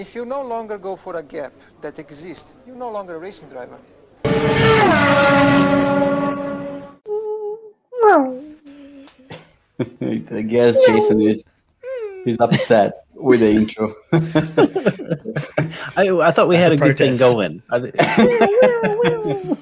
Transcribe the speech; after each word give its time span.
if 0.00 0.14
you 0.14 0.24
no 0.24 0.42
longer 0.42 0.78
go 0.78 0.96
for 0.96 1.16
a 1.16 1.22
gap 1.22 1.52
that 1.82 1.98
exists, 1.98 2.54
you're 2.66 2.74
no 2.76 2.90
longer 2.90 3.16
a 3.16 3.18
racing 3.18 3.48
driver. 3.50 3.78
I 9.80 10.42
guess 10.42 10.76
Jason 10.84 11.22
is 11.22 11.42
he's 12.24 12.38
upset 12.40 13.04
with 13.14 13.40
the 13.40 13.50
intro. 13.50 13.94
I, 15.96 16.08
I 16.10 16.30
thought 16.32 16.48
we 16.48 16.56
That's 16.56 16.56
had 16.56 16.72
a 16.72 16.74
a 16.74 16.76
good 16.78 16.98
thing 16.98 17.16
protest. 17.16 17.18
going. 17.18 17.62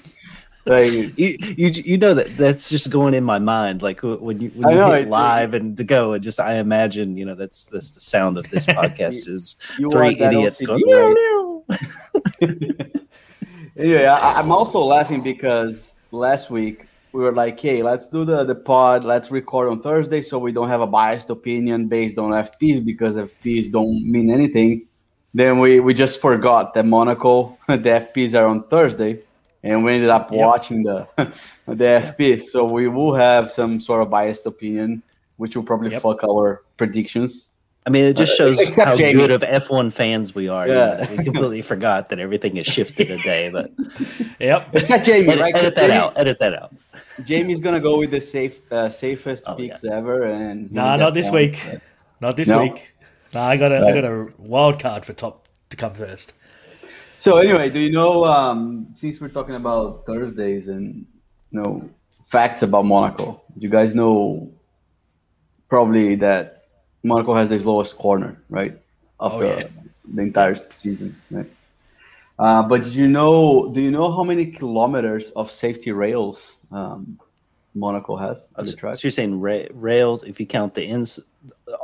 Like, 0.68 0.92
you, 0.92 1.36
you 1.56 1.68
you 1.68 1.98
know 1.98 2.14
that 2.14 2.36
that's 2.36 2.68
just 2.68 2.90
going 2.90 3.14
in 3.14 3.24
my 3.24 3.38
mind. 3.38 3.82
Like 3.82 4.02
when 4.02 4.40
you 4.40 4.50
when 4.50 4.70
you 4.70 4.76
know, 4.76 4.92
hit 4.92 5.08
live 5.08 5.54
and 5.54 5.76
to 5.76 5.84
go, 5.84 6.12
and 6.12 6.22
just 6.22 6.38
I 6.38 6.54
imagine 6.54 7.16
you 7.16 7.24
know 7.24 7.34
that's 7.34 7.66
that's 7.66 7.90
the 7.90 8.00
sound 8.00 8.36
of 8.36 8.48
this 8.50 8.66
podcast 8.78 9.28
is 9.28 9.56
you 9.78 9.90
three 9.90 10.20
idiots 10.20 10.60
going. 10.60 10.82
right? 10.86 11.78
anyway, 13.76 14.06
I, 14.06 14.18
I'm 14.38 14.52
also 14.52 14.80
laughing 14.80 15.22
because 15.22 15.92
last 16.10 16.50
week 16.50 16.86
we 17.12 17.22
were 17.22 17.32
like, 17.32 17.58
"Hey, 17.58 17.82
let's 17.82 18.08
do 18.08 18.24
the 18.24 18.44
the 18.44 18.54
pod. 18.54 19.04
Let's 19.04 19.30
record 19.30 19.68
on 19.68 19.80
Thursday, 19.82 20.22
so 20.22 20.38
we 20.38 20.52
don't 20.52 20.68
have 20.68 20.80
a 20.80 20.86
biased 20.86 21.30
opinion 21.30 21.88
based 21.88 22.18
on 22.18 22.32
FPs 22.32 22.84
because 22.84 23.16
FPs 23.16 23.70
don't 23.70 24.04
mean 24.04 24.30
anything." 24.30 24.86
Then 25.34 25.58
we 25.58 25.80
we 25.80 25.94
just 25.94 26.20
forgot 26.20 26.74
that 26.74 26.86
Monaco 26.86 27.56
the 27.68 27.76
FPs 27.76 28.34
are 28.34 28.46
on 28.46 28.64
Thursday, 28.64 29.22
and 29.62 29.84
we 29.84 29.94
ended 29.94 30.10
up 30.10 30.30
Yep. 30.30 30.40
watching 30.46 30.82
the 30.82 31.06
the 31.66 32.14
FPs. 32.16 32.42
So 32.44 32.64
we 32.64 32.88
will 32.88 33.14
have 33.14 33.50
some 33.50 33.80
sort 33.80 34.02
of 34.02 34.10
biased 34.10 34.46
opinion, 34.46 35.02
which 35.36 35.56
will 35.56 35.62
probably 35.64 35.92
Yep. 35.92 36.02
fuck 36.02 36.24
our 36.24 36.62
predictions. 36.76 37.46
I 37.86 37.90
mean, 37.90 38.04
it 38.04 38.16
just 38.18 38.36
shows 38.36 38.58
except 38.58 38.86
how 38.86 38.96
Jamie. 38.96 39.14
good 39.14 39.30
of 39.30 39.40
F1 39.42 39.90
fans 39.90 40.34
we 40.34 40.46
are. 40.48 40.66
you 40.66 40.74
Yeah. 40.74 41.10
we 41.10 41.24
completely 41.24 41.62
forgot 41.72 42.10
that 42.10 42.18
everything 42.18 42.56
has 42.56 42.66
shifted 42.66 43.10
a 43.10 43.16
day. 43.18 43.50
But 43.50 43.72
Yep. 44.40 44.68
Except 44.74 45.06
Jamie, 45.06 45.28
edit, 45.28 45.40
right? 45.40 45.56
edit 45.56 45.74
that 45.76 45.86
Jamie- 45.88 45.94
out. 45.94 46.12
Edit 46.18 46.38
that 46.40 46.54
out. 46.54 46.74
Jamie's 47.24 47.60
gonna 47.60 47.80
go 47.80 47.96
with 47.98 48.10
the 48.10 48.20
safe, 48.20 48.60
uh, 48.70 48.90
safest 48.90 49.44
Oh, 49.46 49.54
picks 49.54 49.84
ever, 49.84 50.24
and 50.24 50.70
Nah, 50.70 50.90
he'll 50.92 50.98
not 51.06 51.14
this 51.14 51.30
week. 51.30 51.58
Not 52.20 52.36
this 52.36 52.48
No? 52.48 52.60
week. 52.62 52.90
Nah, 53.32 53.46
I 53.46 53.56
got 53.56 53.72
a 53.72 53.76
I 53.76 53.80
Right. 53.80 53.94
got 53.94 54.04
a 54.04 54.28
wild 54.38 54.78
card 54.80 55.04
for 55.06 55.14
top 55.14 55.48
to 55.70 55.76
come 55.76 55.94
first. 55.94 56.32
So 57.18 57.38
anyway, 57.38 57.68
do 57.70 57.80
you 57.80 57.90
know? 57.90 58.24
Um, 58.24 58.88
since 58.92 59.20
we're 59.20 59.28
talking 59.28 59.56
about 59.56 60.06
Thursdays 60.06 60.68
and 60.68 61.04
you 61.50 61.60
know 61.60 61.88
facts 62.24 62.62
about 62.62 62.84
Monaco, 62.84 63.42
do 63.58 63.60
you 63.60 63.68
guys 63.68 63.94
know 63.94 64.50
probably 65.68 66.14
that 66.16 66.66
Monaco 67.02 67.34
has 67.34 67.50
the 67.50 67.58
lowest 67.58 67.98
corner, 67.98 68.40
right, 68.48 68.78
of 69.20 69.34
Oh, 69.34 69.40
the, 69.40 69.46
yeah. 69.48 69.68
the 70.14 70.22
entire 70.22 70.54
season, 70.54 71.16
right? 71.30 71.46
Uh, 72.38 72.62
but 72.62 72.84
did 72.84 72.94
you 72.94 73.08
know? 73.08 73.68
Do 73.74 73.80
you 73.82 73.90
know 73.90 74.12
how 74.12 74.22
many 74.22 74.46
kilometers 74.46 75.30
of 75.30 75.50
safety 75.50 75.90
rails 75.90 76.56
um, 76.70 77.18
Monaco 77.78 78.16
has 78.16 78.48
at 78.58 78.64
the 78.64 78.70
So 78.70 78.76
track? 78.76 79.02
you're 79.02 79.10
saying 79.10 79.40
ra- 79.40 79.66
rails? 79.72 80.22
If 80.24 80.38
you 80.40 80.46
count 80.46 80.74
the 80.74 80.84
ins 80.84 81.20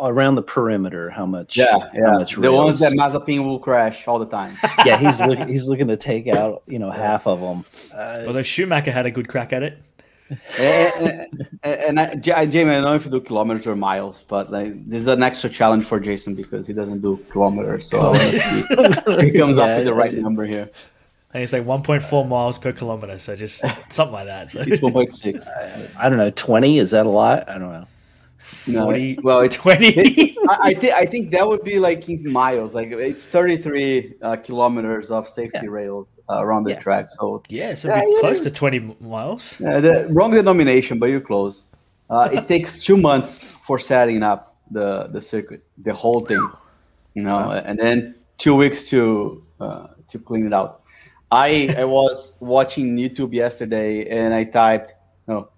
around 0.01 0.35
the 0.35 0.43
perimeter, 0.43 1.11
how 1.11 1.27
much? 1.27 1.57
Yeah, 1.57 1.79
how 1.79 1.89
yeah. 1.95 2.11
much 2.19 2.37
The 2.37 2.51
ones 2.53 2.81
that 2.81 2.93
Mazepin 2.95 3.45
will 3.45 3.59
crash 3.59 4.07
all 4.09 4.19
the 4.19 4.27
time. 4.27 4.57
yeah, 4.87 4.97
he's 4.99 5.21
looking. 5.21 5.49
He's 5.49 5.69
looking 5.69 5.89
to 5.89 5.97
take 5.97 6.27
out 6.27 6.63
you 6.67 6.79
know 6.79 6.91
half 6.91 7.27
of 7.27 7.41
them. 7.41 7.65
Uh, 7.95 8.25
Although 8.27 8.43
Schumacher 8.43 8.91
had 8.91 9.07
a 9.07 9.11
good 9.11 9.29
crack 9.29 9.53
at 9.53 9.63
it. 9.63 9.79
and, 10.59 11.29
and, 11.63 11.81
and 11.81 12.01
I, 12.01 12.15
J- 12.15 12.47
Jamie, 12.47 12.71
I 12.71 12.75
don't 12.77 12.85
know 12.85 12.95
if 12.95 13.05
you 13.05 13.11
do 13.11 13.21
kilometers 13.21 13.67
or 13.67 13.77
miles, 13.77 14.25
but 14.27 14.51
like 14.51 14.89
this 14.89 15.03
is 15.03 15.07
an 15.09 15.23
extra 15.23 15.51
challenge 15.51 15.85
for 15.85 16.01
Jason 16.01 16.35
because 16.35 16.67
he 16.67 16.73
doesn't 16.73 17.03
do 17.03 17.19
kilometers. 17.31 17.91
So 17.91 18.01
I 18.01 18.07
wanna 18.09 18.31
see 18.41 18.65
if 18.71 19.33
he 19.33 19.39
comes 19.39 19.59
up 19.59 19.77
with 19.77 19.85
the 19.85 19.93
right 19.93 20.15
number 20.15 20.45
here. 20.47 20.71
And 21.35 21.43
it's 21.43 21.53
like 21.53 21.65
1.4 21.65 22.29
miles 22.29 22.59
per 22.59 22.73
kilometer, 22.73 23.19
so 23.19 23.35
just 23.35 23.59
something 23.91 24.13
like 24.13 24.27
that. 24.27 24.53
So 24.53 24.61
It's 24.61 24.81
1.6. 24.81 25.91
I 25.99 26.09
don't 26.09 26.19
know. 26.19 26.31
Twenty 26.31 26.79
is 26.79 26.93
that 26.93 27.07
a 27.07 27.09
lot? 27.11 27.49
I 27.49 27.59
don't 27.59 27.73
know. 27.73 27.87
No, 28.69 28.87
well, 29.23 29.41
it's 29.41 29.57
20. 29.57 30.37
I, 30.49 30.59
I 30.69 30.75
think 30.75 30.93
I 30.93 31.07
think 31.07 31.31
that 31.33 31.49
would 31.49 31.65
be 31.65 31.79
like 31.79 32.09
in 32.09 32.31
miles. 32.31 32.75
Like 32.75 32.89
it's 32.93 33.27
33 33.27 34.15
uh, 34.23 34.37
kilometers 34.37 35.11
of 35.11 35.27
safety 35.29 35.61
Yeah. 35.65 35.71
rails 35.71 36.21
uh, 36.31 36.45
around 36.45 36.65
the 36.65 36.71
Yeah. 36.73 36.79
track. 36.81 37.11
So 37.11 37.37
it's, 37.37 37.51
yeah, 37.51 37.75
so 37.75 37.89
Yeah, 37.89 37.99
it'd 37.99 38.11
be 38.11 38.15
yeah. 38.17 38.21
close 38.21 38.41
to 38.41 38.51
20 38.51 38.97
miles. 39.01 39.61
Yeah, 39.61 39.81
the 39.81 40.07
wrong 40.11 40.31
denomination, 40.31 40.99
but 40.99 41.07
you're 41.07 41.21
close. 41.23 41.63
Uh, 42.11 42.29
it 42.33 42.47
takes 42.55 42.83
two 42.85 42.97
months 42.99 43.43
for 43.67 43.79
setting 43.79 44.23
up 44.23 44.57
the 44.71 45.09
the 45.09 45.21
circuit, 45.21 45.65
the 45.79 45.93
whole 45.95 46.21
thing, 46.21 46.47
you 47.15 47.23
know, 47.23 47.51
and 47.51 47.79
then 47.79 48.15
two 48.39 48.55
weeks 48.55 48.89
to 48.91 49.43
uh, 49.59 49.87
to 50.09 50.19
clean 50.19 50.47
it 50.47 50.53
out. 50.53 50.83
I 51.31 51.75
I 51.79 51.85
was 51.85 52.33
watching 52.41 52.97
YouTube 52.97 53.33
yesterday, 53.33 54.07
and 54.09 54.35
I 54.35 54.45
typed, 54.45 54.95
you 55.27 55.35
know, 55.35 55.49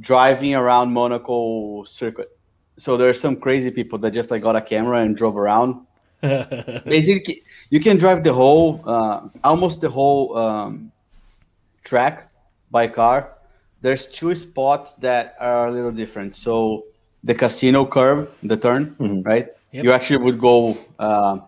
driving 0.00 0.54
around 0.54 0.92
Monaco 0.92 1.84
circuit. 1.84 2.30
So 2.76 2.96
there's 2.96 3.20
some 3.20 3.36
crazy 3.36 3.70
people 3.70 3.98
that 4.00 4.12
just 4.12 4.30
like 4.30 4.42
got 4.42 4.56
a 4.56 4.60
camera 4.62 5.00
and 5.00 5.16
drove 5.16 5.36
around. 5.36 5.86
Basically, 6.20 7.42
you 7.70 7.80
can 7.80 7.96
drive 7.96 8.24
the 8.24 8.32
whole, 8.32 8.82
uh, 8.86 9.20
almost 9.44 9.80
the 9.80 9.88
whole 9.90 10.36
um, 10.36 10.90
track 11.84 12.30
by 12.70 12.86
car. 12.88 13.32
There's 13.82 14.06
two 14.06 14.34
spots 14.34 14.94
that 14.94 15.34
are 15.40 15.68
a 15.68 15.70
little 15.72 15.90
different. 15.92 16.36
So 16.36 16.84
the 17.24 17.34
casino 17.34 17.86
curve, 17.86 18.28
the 18.42 18.56
turn, 18.56 18.94
Mhm. 18.98 19.24
right? 19.24 19.48
Yep. 19.72 19.84
You 19.84 19.92
actually 19.92 20.24
would 20.24 20.38
go 20.40 20.76
um 20.98 21.42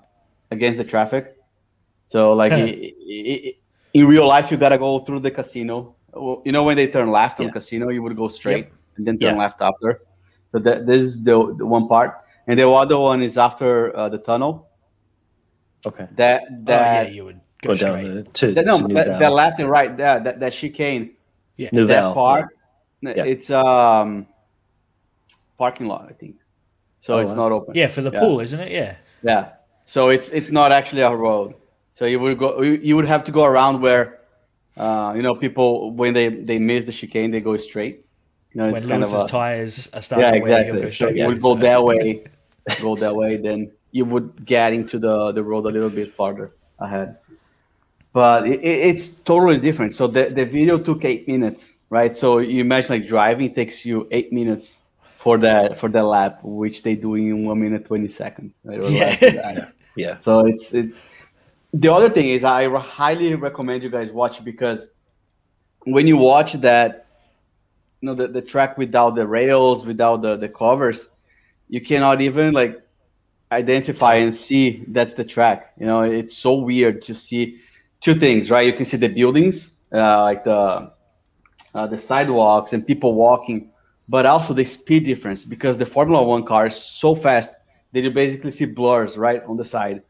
against 0.51 0.79
the 0.79 0.85
traffic. 0.85 1.37
So 2.07 2.33
like 2.35 2.53
i- 2.53 2.93
i- 3.17 3.41
i- 3.49 3.55
in 3.95 4.07
real 4.07 4.27
life, 4.27 4.51
you 4.51 4.57
gotta 4.57 4.79
go 4.79 4.99
through 5.01 5.21
the 5.21 5.31
casino. 5.31 5.95
You 6.45 6.53
know 6.53 6.65
when 6.65 6.77
they 6.77 6.87
turn 6.87 7.11
left 7.11 7.41
on 7.41 7.47
Yeah. 7.47 7.53
casino, 7.53 7.89
you 7.89 8.03
would 8.03 8.17
go 8.17 8.29
straight 8.29 8.69
and 8.97 9.07
then 9.07 9.19
turn 9.19 9.35
Yeah. 9.37 9.43
left 9.43 9.61
after. 9.63 10.01
So 10.49 10.59
that 10.61 10.87
this 10.87 11.01
is 11.03 11.23
the, 11.23 11.55
the 11.57 11.65
one 11.67 11.89
part, 11.89 12.21
and 12.47 12.59
the 12.59 12.69
other 12.69 12.99
one 12.99 13.23
is 13.23 13.39
after 13.39 13.97
uh, 13.97 14.09
the 14.11 14.19
tunnel. 14.19 14.69
Okay. 15.87 16.07
That 16.17 16.43
oh, 16.51 16.55
that 16.65 17.07
yeah, 17.07 17.13
you 17.15 17.25
would 17.25 17.41
go, 17.63 17.69
Go 17.71 17.75
straight. 17.75 18.05
down 18.05 18.25
to, 18.25 18.31
to, 18.33 18.55
that, 18.55 18.67
no, 18.67 18.87
to 18.87 18.95
that, 18.95 19.19
that 19.19 19.33
left 19.33 19.61
and 19.61 19.71
right, 19.71 19.97
that 19.97 20.25
that, 20.25 20.41
that 20.41 20.53
chicane, 20.53 21.17
Yeah. 21.57 21.71
Nouvelle, 21.73 22.11
that 22.11 22.15
part, 22.15 22.49
Yeah. 23.01 23.25
it's 23.25 23.51
um 23.51 24.27
parking 25.59 25.87
lot, 25.87 26.07
I 26.09 26.13
think. 26.13 26.37
So 27.01 27.15
Oh, 27.15 27.19
it's 27.19 27.31
wow. 27.31 27.49
not 27.49 27.53
open. 27.53 27.75
Yeah, 27.75 27.89
for 27.89 28.03
the 28.03 28.13
Yeah. 28.13 28.21
pool, 28.21 28.41
isn't 28.41 28.61
it? 28.61 28.71
Yeah. 28.71 28.97
Yeah. 29.23 29.49
So 29.87 30.11
it's 30.11 30.29
it's 30.31 30.51
not 30.51 30.71
actually 30.71 31.03
a 31.03 31.15
road. 31.17 31.55
So 31.95 32.07
you 32.07 32.19
would 32.21 32.39
go 32.39 32.63
you, 32.63 32.73
you 32.83 32.97
would 32.97 33.07
have 33.07 33.25
to 33.25 33.33
go 33.33 33.45
around 33.45 33.81
where 33.83 34.19
uh, 34.77 35.13
you 35.17 35.23
know 35.23 35.35
people 35.35 35.91
when 35.93 36.15
they 36.15 36.29
they 36.29 36.59
miss 36.59 36.85
the 36.85 36.93
chicane 36.93 37.31
they 37.31 37.41
go 37.41 37.57
straight. 37.57 38.05
You 38.53 38.61
know, 38.61 38.69
it's 38.69 38.85
when 38.85 38.89
kind 38.91 39.03
Lewis's 39.03 39.15
of 39.15 39.25
a, 39.27 39.29
tires 39.29 39.91
are 39.95 40.03
starting 40.03 40.35
yeah 40.35 40.39
exactly. 40.41 40.81
go 40.83 40.89
So 40.89 40.91
straight 40.91 41.17
you 41.17 41.27
would 41.27 41.41
go 41.41 41.55
that 41.57 41.83
way, 41.91 42.25
go 42.81 42.97
that 42.97 43.15
way, 43.15 43.37
then 43.37 43.73
you 43.91 44.05
would 44.07 44.45
get 44.45 44.73
into 44.73 44.99
the 44.99 45.33
the 45.33 45.43
road 45.43 45.67
a 45.67 45.71
little 45.71 45.91
bit 45.91 46.13
farther 46.15 46.53
ahead. 46.79 47.17
But 48.13 48.47
it, 48.47 48.61
it- 48.61 48.81
it's 48.91 49.11
totally 49.11 49.59
different. 49.59 49.95
So 49.95 50.07
the 50.07 50.25
the 50.25 50.45
video 50.45 50.79
took 50.79 51.05
eight 51.05 51.27
minutes, 51.29 51.77
right? 51.91 52.17
So 52.17 52.39
you 52.39 52.61
imagine 52.61 52.91
like 52.91 53.07
driving 53.07 53.55
takes 53.55 53.85
you 53.85 54.07
eight 54.11 54.33
minutes 54.33 54.81
for 55.03 55.39
that 55.39 55.79
for 55.79 55.89
that 55.91 56.05
lap, 56.05 56.41
which 56.43 56.83
they 56.83 56.95
do 56.95 57.15
in 57.15 57.45
one 57.47 57.61
minute 57.61 57.85
twenty 57.87 58.09
seconds. 58.09 58.55
Right? 58.65 58.79
Or 58.81 58.91
less 58.91 59.19
than 59.21 59.37
that. 59.37 59.73
Yeah. 59.97 60.19
So 60.19 60.47
it's 60.47 60.73
it's 60.75 61.05
the 61.73 61.93
other 61.93 62.11
thing 62.11 62.29
is 62.29 62.45
I 62.45 62.69
highly 62.79 63.35
recommend 63.35 63.83
you 63.83 63.91
guys 63.91 64.11
watch 64.11 64.45
because 64.45 64.91
when 65.85 66.07
you 66.07 66.17
watch 66.17 66.53
that, 66.55 67.07
you 68.01 68.07
know, 68.07 68.15
the, 68.15 68.29
the 68.29 68.43
track 68.43 68.77
without 68.77 69.15
the 69.15 69.27
rails, 69.27 69.87
without 69.87 70.23
the, 70.23 70.37
the 70.37 70.49
covers, 70.49 71.09
you 71.69 71.81
cannot 71.81 72.21
even 72.21 72.53
like 72.53 72.83
identify 73.51 74.17
and 74.17 74.35
see 74.35 74.85
that's 74.89 75.15
the 75.15 75.25
track. 75.25 75.73
You 75.79 75.87
know, 75.87 76.03
it's 76.03 76.37
so 76.37 76.55
weird 76.55 77.01
to 77.03 77.15
see 77.15 77.61
two 78.01 78.15
things, 78.15 78.51
right? 78.51 78.67
You 78.67 78.73
can 78.73 78.85
see 78.85 78.97
the 78.97 79.09
buildings, 79.09 79.73
uh, 79.93 80.23
like 80.23 80.45
the 80.45 80.93
uh, 81.75 81.87
the 81.87 81.97
sidewalks 81.97 82.75
and 82.75 82.87
people 82.87 83.15
walking, 83.15 83.71
but 84.09 84.27
also 84.27 84.53
the 84.53 84.65
speed 84.65 85.05
difference 85.05 85.45
because 85.45 85.79
the 85.79 85.87
Formula 85.87 86.23
One 86.23 86.45
car 86.45 86.67
is 86.67 86.77
so 86.77 87.15
fast 87.15 87.55
that 87.93 88.03
you 88.03 88.11
basically 88.11 88.51
see 88.51 88.67
blurs 88.67 89.17
right 89.17 89.43
on 89.45 89.57
the 89.57 89.65
side. 89.65 90.03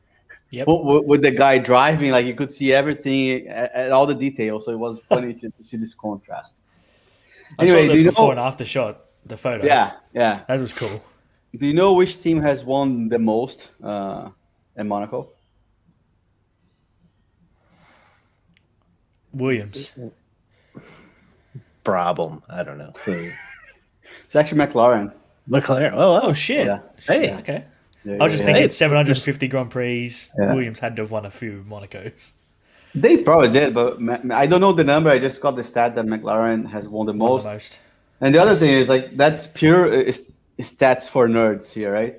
Yep. 0.53 0.69
With, 0.69 1.05
with 1.07 1.23
the 1.23 1.31
guy 1.31 1.57
driving, 1.59 2.11
like 2.13 2.27
you 2.27 2.35
could 2.35 2.53
see 2.53 2.73
everything 2.75 3.49
at, 3.49 3.73
at 3.73 3.91
all 3.91 4.07
the 4.07 4.15
details. 4.15 4.67
So 4.67 4.73
it 4.73 4.79
was 4.79 5.01
funny 5.09 5.33
to, 5.35 5.49
to 5.51 5.65
see 5.65 5.79
this 5.79 5.95
contrast. 5.95 6.61
I 7.59 7.67
saw 7.67 7.73
Anyway, 7.75 7.89
the 7.89 7.99
you 8.01 8.05
before 8.05 8.27
know? 8.27 8.31
and 8.33 8.41
after 8.41 8.65
shot, 8.65 9.07
the 9.25 9.37
photo. 9.37 9.65
Yeah, 9.65 9.93
yeah. 10.13 10.43
That 10.49 10.61
was 10.61 10.73
cool. 10.75 11.03
Do 11.57 11.67
you 11.67 11.73
know 11.75 11.95
which 11.95 12.21
team 12.23 12.41
has 12.43 12.65
won 12.65 13.09
the 13.09 13.19
most 13.19 13.71
uh, 13.83 14.29
in 14.77 14.89
Monaco? 14.89 15.31
Williams. 19.33 19.93
Problem. 21.85 22.43
I 22.49 22.63
don't 22.63 22.79
know. 22.79 22.93
It's 24.27 24.37
actually 24.37 24.59
McLaren. 24.67 25.13
McLaren. 25.49 25.93
Oh, 25.95 26.21
Oh, 26.23 26.33
shit. 26.35 26.67
Yeah. 26.67 26.81
Hey. 27.07 27.29
Shit, 27.29 27.39
Okay. 27.41 27.65
I 28.05 28.25
was 28.25 28.33
just 28.33 28.45
Yeah. 28.45 28.53
thinking 28.55 28.71
750 28.71 29.49
Grand 29.49 29.71
Prix. 29.71 30.13
Yeah. 30.39 30.53
Williams 30.55 30.81
had 30.81 30.97
to 30.97 31.03
have 31.03 31.11
won 31.11 31.25
a 31.27 31.31
few 31.31 31.65
Monacos. 31.69 32.33
They 32.95 33.17
probably 33.19 33.49
did, 33.51 33.73
but 33.75 33.99
I 34.31 34.47
don't 34.47 34.61
know 34.61 34.73
the 34.73 34.85
number. 34.85 35.09
I 35.09 35.19
just 35.19 35.41
got 35.41 35.57
the 35.57 35.65
stat 35.65 35.95
that 35.95 36.05
McLaren 36.07 36.69
has 36.71 36.89
won 36.89 37.07
the 37.07 37.13
Won 37.13 37.19
most. 37.31 37.45
the 37.45 37.53
most. 37.53 37.79
And 38.21 38.35
the 38.35 38.41
other 38.43 38.55
thing 38.55 38.71
is 38.71 38.89
like 38.89 39.17
that's 39.17 39.47
pure 39.47 39.87
uh, 39.87 39.97
is- 39.97 40.31
stats 40.61 41.09
for 41.09 41.27
nerds 41.29 41.73
here, 41.73 41.93
right? 41.93 42.19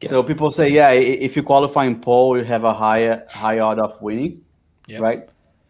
Yeah. 0.00 0.08
So 0.10 0.22
people 0.22 0.50
say, 0.50 0.68
yeah, 0.70 0.90
if 0.90 1.36
you 1.36 1.42
qualify 1.42 1.84
in 1.86 2.00
pole, 2.00 2.36
you 2.38 2.44
have 2.44 2.64
a 2.64 2.72
higher 2.72 3.24
high 3.30 3.58
odd 3.60 3.78
of 3.78 4.00
winning, 4.02 4.40
Yep. 4.88 5.00
right? 5.00 5.28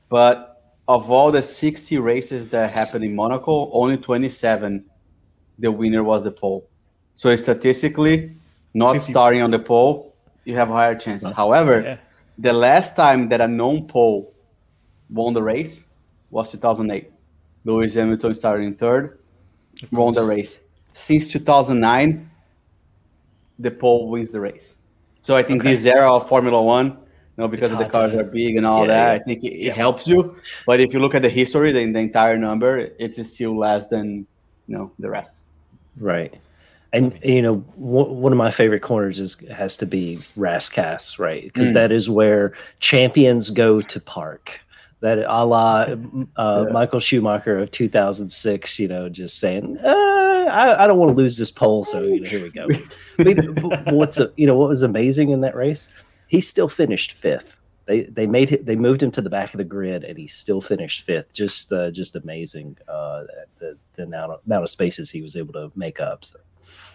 But 0.09 0.63
of 0.89 1.11
all 1.11 1.33
the 1.33 1.43
60 1.43 1.99
races 1.99 2.49
that 2.51 2.71
happened 2.73 3.05
in 3.05 3.15
Monaco, 3.17 3.71
only 3.73 3.97
27, 3.97 4.85
the 5.59 5.71
winner 5.73 6.03
was 6.05 6.23
the 6.25 6.31
pole. 6.31 6.69
So 7.17 7.35
statistically, 7.37 8.33
not 8.77 8.93
50 8.93 9.13
starting 9.13 9.43
on 9.43 9.51
the 9.51 9.59
pole, 9.59 10.15
you 10.45 10.55
have 10.57 10.71
a 10.71 10.75
higher 10.75 10.95
chance. 10.95 11.25
However, 11.43 11.81
Yeah. 11.81 11.97
the 12.39 12.53
last 12.53 12.95
time 12.95 13.29
that 13.31 13.41
a 13.41 13.49
non-pole 13.49 14.33
won 15.11 15.33
the 15.35 15.43
race 15.43 15.85
was 16.31 16.51
2008. 16.53 17.11
Lewis 17.65 17.95
Hamilton 17.95 18.35
started 18.35 18.65
in 18.65 18.75
third, 18.75 19.19
won 19.93 20.13
the 20.15 20.25
race. 20.25 20.61
Since 20.93 21.29
2009, 21.33 22.29
the 23.59 23.71
pole 23.71 24.09
wins 24.11 24.31
the 24.31 24.41
race. 24.41 24.77
So 25.23 25.35
I 25.37 25.43
think 25.43 25.63
Okay. 25.63 25.73
this 25.75 25.85
era 25.85 26.13
of 26.13 26.29
Formula 26.29 26.63
One, 26.63 26.87
you 26.87 27.39
know, 27.39 27.49
because 27.49 27.71
It's 27.73 27.81
of 27.81 27.87
the 27.87 27.91
cars 27.91 28.15
are 28.15 28.25
big 28.25 28.57
and 28.57 28.67
all 28.67 28.83
Yeah, 28.83 28.95
that, 28.95 29.07
yeah. 29.09 29.17
I 29.17 29.19
think 29.25 29.45
it, 29.45 29.55
it 29.69 29.75
helps 29.75 30.07
you. 30.07 30.37
But 30.67 30.81
if 30.81 30.93
you 30.93 31.01
look 31.01 31.15
at 31.15 31.23
the 31.23 31.29
history, 31.41 31.73
the, 31.73 31.85
the 31.91 31.99
entire 31.99 32.39
number, 32.39 32.91
it's 32.99 33.19
still 33.33 33.57
less 33.59 33.89
than 33.89 34.27
you 34.69 34.77
know 34.77 34.91
the 34.99 35.09
rest. 35.11 35.41
Right. 35.99 36.33
And 36.93 37.19
you 37.25 37.43
know, 37.43 37.57
w- 37.79 38.13
one 38.13 38.33
of 38.33 38.39
my 38.39 38.51
favorite 38.51 38.81
corners 38.83 39.21
is 39.21 39.39
has 39.51 39.77
to 39.79 39.87
be 39.87 40.17
Rascasse, 40.37 41.19
right? 41.19 41.45
Because 41.45 41.69
Mm. 41.69 41.91
is 41.91 42.09
where 42.09 42.53
champions 42.81 43.51
go 43.51 43.81
to 43.81 44.01
park. 44.01 44.61
That 45.01 45.19
a 45.19 45.45
la 45.45 45.83
uh, 45.83 45.97
Yeah. 46.67 46.73
Michael 46.73 47.01
Schumacher 47.01 47.59
of 47.59 47.71
2006, 47.71 48.79
you 48.79 48.89
know, 48.89 49.09
just 49.11 49.39
saying, 49.39 49.79
uh, 49.85 49.89
I, 50.49 50.85
I 50.85 50.87
don't 50.87 50.99
want 50.99 51.11
to 51.11 51.17
lose 51.17 51.37
this 51.37 51.51
pole, 51.51 51.85
so 51.85 52.03
you 52.03 52.21
know, 52.21 52.29
here 52.31 52.43
we 52.43 52.51
go. 52.51 52.67
But- 53.19 53.93
what's 53.93 54.19
a, 54.19 54.33
you 54.37 54.47
know 54.47 54.57
what 54.57 54.69
was 54.69 54.83
amazing 54.83 55.31
in 55.31 55.41
that 55.43 55.55
race? 55.55 55.89
He 56.29 56.41
still 56.41 56.69
finished 56.69 57.13
fifth. 57.13 57.57
They 57.87 58.03
they 58.03 58.27
made 58.27 58.51
it. 58.53 58.67
They 58.67 58.75
moved 58.75 59.03
him 59.03 59.11
to 59.13 59.21
the 59.21 59.31
back 59.31 59.55
of 59.55 59.59
the 59.59 59.65
grid, 59.65 60.03
and 60.03 60.19
he 60.19 60.27
still 60.27 60.61
finished 60.61 61.03
fifth. 61.03 61.33
Just 61.33 61.73
uh, 61.73 61.91
just 61.93 62.17
amazing. 62.17 62.77
Uh, 62.89 63.25
the 63.59 63.77
the 63.95 64.03
amount 64.05 64.33
of, 64.33 64.41
amount 64.47 64.65
of 64.65 64.71
spaces 64.71 65.11
he 65.11 65.23
was 65.23 65.37
able 65.37 65.53
to 65.53 65.71
make 65.77 66.01
up. 66.01 66.25
So. 66.25 66.39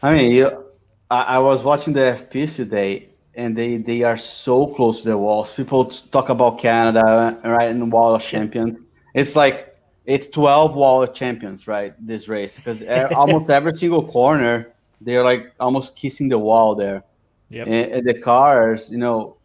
I 0.03 0.13
mean, 0.13 0.31
you, 0.31 0.65
I, 1.09 1.21
I 1.21 1.39
was 1.39 1.63
watching 1.63 1.93
the 1.93 1.99
FPs 2.01 2.55
today, 2.55 3.09
and 3.35 3.55
they, 3.55 3.77
they 3.77 4.03
are 4.03 4.17
so 4.17 4.67
close 4.67 5.03
to 5.03 5.09
the 5.09 5.17
walls. 5.17 5.53
People 5.53 5.85
talk 5.85 6.29
about 6.29 6.59
Canada, 6.59 7.39
right, 7.43 7.69
and 7.69 7.91
wall 7.91 8.15
of 8.15 8.21
champions. 8.21 8.77
It's 9.13 9.35
like 9.35 9.75
it's 10.05 10.27
12 10.27 10.75
wall 10.75 11.03
of 11.03 11.13
champions, 11.13 11.67
right, 11.67 11.93
this 12.05 12.27
race, 12.27 12.55
because 12.55 12.81
uh, 12.81 13.09
almost 13.15 13.49
every 13.49 13.75
single 13.75 14.07
corner, 14.07 14.71
they're 14.99 15.23
like 15.23 15.53
almost 15.59 15.95
kissing 15.95 16.29
the 16.29 16.39
wall 16.39 16.75
there. 16.75 17.03
Yep. 17.49 17.67
And, 17.67 17.91
and 17.91 18.07
the 18.07 18.13
cars, 18.13 18.89
you 18.89 18.97
know, 18.97 19.37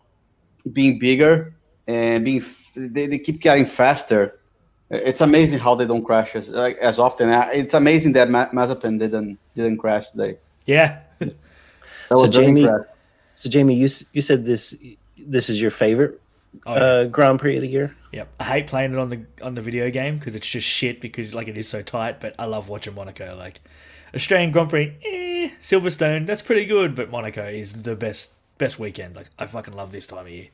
being 0.72 0.98
bigger 0.98 1.54
and 1.86 2.24
being, 2.24 2.44
they, 2.74 3.06
they 3.06 3.18
keep 3.18 3.40
getting 3.40 3.64
faster. 3.64 4.40
It's 4.90 5.20
amazing 5.20 5.58
how 5.58 5.74
they 5.74 5.84
don't 5.86 6.04
crash 6.04 6.36
as, 6.36 6.48
like, 6.48 6.78
as 6.78 6.98
often. 6.98 7.28
Uh, 7.28 7.48
It's 7.52 7.74
amazing 7.74 8.12
that 8.12 8.30
Ma- 8.30 8.48
Mazepin 8.50 8.98
didn't 8.98 9.38
didn't 9.56 9.78
crash 9.78 10.10
today. 10.10 10.36
Yeah. 10.66 11.00
That 12.08 12.18
So 12.18 12.22
was 12.22 12.36
very 12.36 12.46
Jamie- 12.46 12.62
impressive. 12.62 12.86
So 13.34 13.50
Jamie, 13.50 13.74
you 13.74 13.88
you 14.12 14.22
said 14.22 14.44
this 14.44 14.76
this 15.18 15.50
is 15.50 15.60
your 15.60 15.72
favorite 15.72 16.20
Oh, 16.64 16.74
yeah. 16.74 16.82
uh, 16.84 17.04
Grand 17.04 17.38
Prix 17.40 17.56
of 17.56 17.62
the 17.62 17.68
year. 17.68 17.94
Yep. 18.12 18.28
I 18.40 18.44
hate 18.44 18.66
playing 18.68 18.92
it 18.94 18.98
on 18.98 19.10
the 19.10 19.20
on 19.42 19.54
the 19.56 19.60
video 19.60 19.90
game 19.90 20.16
because 20.16 20.36
it's 20.36 20.46
just 20.48 20.66
shit 20.66 21.00
because 21.00 21.34
like 21.34 21.48
it 21.48 21.58
is 21.58 21.68
so 21.68 21.82
tight. 21.82 22.20
But 22.20 22.34
I 22.38 22.44
love 22.46 22.68
watching 22.68 22.94
Monaco. 22.94 23.34
Like 23.36 23.60
Australian 24.14 24.52
Grand 24.52 24.70
Prix, 24.70 24.94
eh, 25.04 25.50
Silverstone, 25.60 26.26
that's 26.26 26.42
pretty 26.42 26.64
good, 26.64 26.94
but 26.94 27.10
Monaco 27.10 27.44
is 27.44 27.82
the 27.82 27.96
best 27.96 28.32
best 28.56 28.78
weekend. 28.78 29.16
Like 29.16 29.28
I 29.38 29.46
fucking 29.46 29.74
love 29.74 29.90
this 29.90 30.06
time 30.06 30.20
of 30.26 30.30
year. 30.30 30.46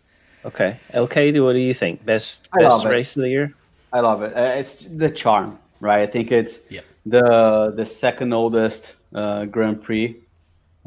Okay, 0.45 0.79
LK, 0.95 1.45
what 1.45 1.53
do 1.53 1.59
you 1.61 1.75
think? 1.75 2.03
Best 2.05 2.49
best 2.51 2.79
love 2.79 2.87
it. 2.87 2.89
race 2.89 3.15
of 3.17 3.23
the 3.23 3.29
year? 3.29 3.55
I 3.93 4.01
love 4.01 4.23
it. 4.23 4.35
Uh, 4.37 4.55
it's 4.57 4.87
the 4.87 5.11
charm, 5.11 5.59
right? 5.81 6.01
I 6.01 6.07
think 6.07 6.33
it's 6.33 6.59
Yep. 6.71 6.85
the 7.07 7.73
the 7.77 7.85
second 7.87 8.33
oldest 8.33 8.95
uh, 9.15 9.45
Grand 9.47 9.83
Prix 9.83 10.17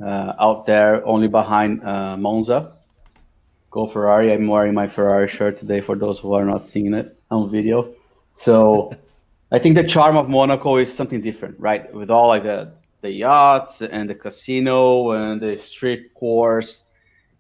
uh, 0.04 0.34
out 0.40 0.66
there, 0.66 1.06
only 1.06 1.28
behind 1.28 1.84
uh, 1.84 2.18
Monza. 2.18 2.74
Go 3.72 3.88
Ferrari! 3.88 4.32
I'm 4.34 4.48
wearing 4.48 4.74
my 4.74 4.88
Ferrari 4.88 5.28
shirt 5.28 5.58
today 5.58 5.82
for 5.82 5.96
those 5.96 6.20
who 6.20 6.34
are 6.34 6.46
not 6.46 6.66
seeing 6.66 6.94
it 6.94 7.18
on 7.30 7.50
video. 7.50 7.90
So, 8.34 8.92
I 9.52 9.60
think 9.60 9.76
the 9.76 9.84
charm 9.84 10.18
of 10.18 10.30
Monaco 10.30 10.78
is 10.78 10.92
something 10.94 11.22
different, 11.22 11.60
right? 11.60 11.94
With 11.94 12.10
all 12.10 12.30
like 12.30 12.44
the 12.44 12.72
the 13.02 13.12
yachts 13.12 13.82
and 13.84 14.10
the 14.10 14.16
casino 14.16 15.12
and 15.12 15.40
the 15.42 15.58
street 15.58 16.14
course. 16.16 16.82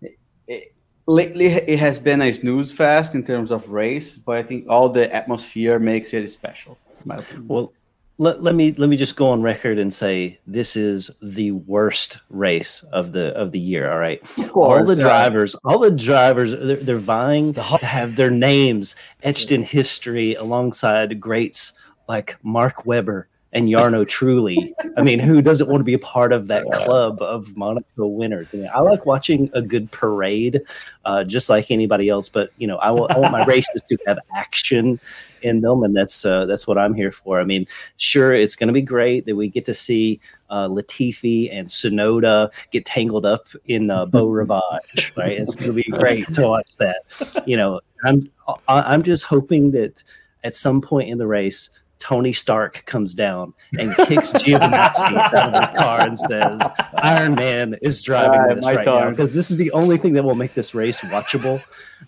It- 0.02 0.18
it- 0.48 0.75
lately, 1.08 1.48
it 1.48 1.80
has 1.80 2.00
been 2.00 2.22
a 2.22 2.32
snooze 2.32 2.72
fest 2.72 3.16
in 3.16 3.24
terms 3.24 3.52
of 3.52 3.70
race, 3.70 4.16
but 4.16 4.38
I 4.38 4.44
think 4.44 4.68
all 4.70 4.90
the 4.90 5.14
atmosphere 5.14 5.80
makes 5.80 6.14
it 6.14 6.28
special. 6.30 6.78
in 7.02 7.08
my 7.08 7.18
opinion. 7.18 7.48
Well, 7.48 7.74
let, 8.18 8.42
let 8.42 8.56
me 8.56 8.72
let 8.78 8.88
me 8.90 8.96
just 8.96 9.18
go 9.18 9.28
on 9.28 9.42
record 9.42 9.78
and 9.78 9.94
say 9.94 10.40
this 10.48 10.78
is 10.78 11.12
the 11.22 11.52
worst 11.52 12.20
race 12.30 12.82
of 12.94 13.12
the 13.12 13.36
of 13.36 13.52
the 13.52 13.60
year. 13.60 13.92
All 13.92 14.00
right, 14.00 14.22
Of 14.40 14.52
all 14.52 14.86
the 14.86 14.96
drivers, 14.96 15.54
all 15.66 15.80
the 15.80 15.92
drivers, 15.92 16.52
they're, 16.52 16.78
they're 16.78 16.98
vying 16.98 17.54
to 17.56 17.62
have 17.62 18.16
their 18.16 18.32
names 18.32 18.96
etched 19.22 19.52
in 19.52 19.64
history 19.64 20.34
alongside 20.36 21.20
greats 21.20 21.74
like 22.08 22.38
Mark 22.42 22.86
Webber 22.86 23.28
and 23.56 23.70
Jarno 23.70 24.06
Trulli. 24.06 24.74
I 24.98 25.02
mean, 25.02 25.18
who 25.18 25.42
doesn't 25.42 25.70
want 25.70 25.80
to 25.80 25.86
be 25.86 25.94
a 25.94 26.00
part 26.00 26.34
of 26.34 26.48
that 26.48 26.70
club 26.74 27.22
of 27.22 27.56
Monaco 27.56 28.06
winners? 28.06 28.54
I 28.54 28.58
mean, 28.58 28.70
I 28.74 28.82
like 28.82 29.06
watching 29.06 29.50
a 29.54 29.62
good 29.62 29.90
parade, 29.92 30.62
uh, 31.06 31.24
just 31.24 31.50
like 31.50 31.72
anybody 31.72 32.10
else. 32.10 32.28
But 32.28 32.52
you 32.58 32.68
know, 32.68 32.76
I 32.78 32.92
wa- 32.92 33.08
I 33.10 33.18
want 33.18 33.32
my 33.32 33.46
races 33.48 33.82
to 33.88 33.98
have 34.06 34.20
action 34.36 35.00
in 35.42 35.62
them, 35.62 35.84
and 35.84 35.96
that's 35.96 36.26
uh, 36.26 36.46
that's 36.46 36.68
what 36.68 36.78
I'm 36.78 36.94
here 36.94 37.14
for. 37.14 37.40
I 37.40 37.46
mean, 37.46 37.66
sure, 37.96 38.34
it's 38.34 38.58
going 38.58 38.68
to 38.68 38.74
be 38.74 38.82
great 38.82 39.26
that 39.26 39.38
we 39.38 39.48
get 39.48 39.64
to 39.66 39.74
see 39.74 40.20
uh, 40.50 40.68
Latifi 40.68 41.50
and 41.50 41.70
Tsunoda 41.70 42.52
get 42.72 42.86
tangled 42.86 43.26
up 43.26 43.48
in 43.68 43.90
uh, 43.90 44.06
Beau 44.12 44.28
Rivage, 44.28 45.14
right? 45.16 45.32
It's 45.32 45.56
going 45.56 45.74
to 45.74 45.82
be 45.82 45.90
great 45.90 46.28
to 46.34 46.42
watch 46.42 46.76
that. 46.80 47.44
You 47.46 47.56
know, 47.56 47.80
I'm 48.04 48.30
I'm 48.68 49.02
just 49.02 49.24
hoping 49.24 49.72
that 49.72 50.04
at 50.44 50.58
some 50.58 50.82
point 50.82 51.08
in 51.08 51.18
the 51.18 51.28
race. 51.28 51.70
Tony 52.06 52.34
Stark 52.34 52.86
comes 52.86 53.16
down 53.16 53.52
and 53.80 53.96
kicks 54.06 54.32
Giovinazzi 54.32 55.18
out 55.18 55.34
of 55.34 55.60
his 55.60 55.76
car 55.76 56.02
and 56.02 56.20
says, 56.20 56.62
"Iron 57.02 57.34
Man 57.34 57.76
is 57.82 58.00
driving 58.04 58.42
Alright, 58.42 58.58
this 58.58 58.64
my 58.64 58.76
right 58.76 58.86
now 58.86 59.10
because 59.10 59.34
this 59.34 59.50
is 59.50 59.58
the 59.58 59.72
only 59.72 59.98
thing 59.98 60.14
that 60.14 60.24
will 60.24 60.36
make 60.36 60.54
this 60.54 60.76
race 60.76 61.02
watchable." 61.02 61.64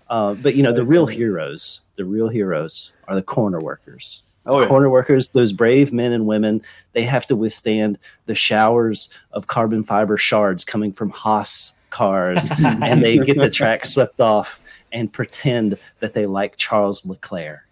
Uh, 0.08 0.36
but 0.36 0.54
you 0.54 0.62
know, 0.62 0.72
the 0.72 0.86
real 0.86 1.08
heroes, 1.08 1.82
the 1.96 2.06
real 2.06 2.28
heroes 2.28 2.92
are 3.08 3.16
the 3.16 3.24
corner 3.24 3.60
workers. 3.60 4.22
Oh, 4.46 4.62
yeah. 4.62 4.68
Corner 4.68 4.92
workers, 4.92 5.30
those 5.30 5.52
brave 5.52 5.92
men 5.92 6.12
and 6.12 6.28
women, 6.28 6.62
they 6.94 7.02
have 7.02 7.26
to 7.26 7.36
withstand 7.36 7.98
the 8.28 8.36
showers 8.36 9.10
of 9.32 9.48
carbon 9.48 9.84
fiber 9.84 10.16
shards 10.16 10.64
coming 10.64 10.94
from 10.94 11.10
Haas 11.10 11.74
cars, 11.90 12.52
and 12.64 13.04
they 13.04 13.18
get 13.18 13.40
the 13.40 13.50
track 13.50 13.84
swept 13.84 14.22
off 14.22 14.62
and 14.92 15.12
pretend 15.12 15.76
that 16.02 16.14
they 16.14 16.26
like 16.26 16.56
Charles 16.56 17.04
Leclerc. 17.04 17.67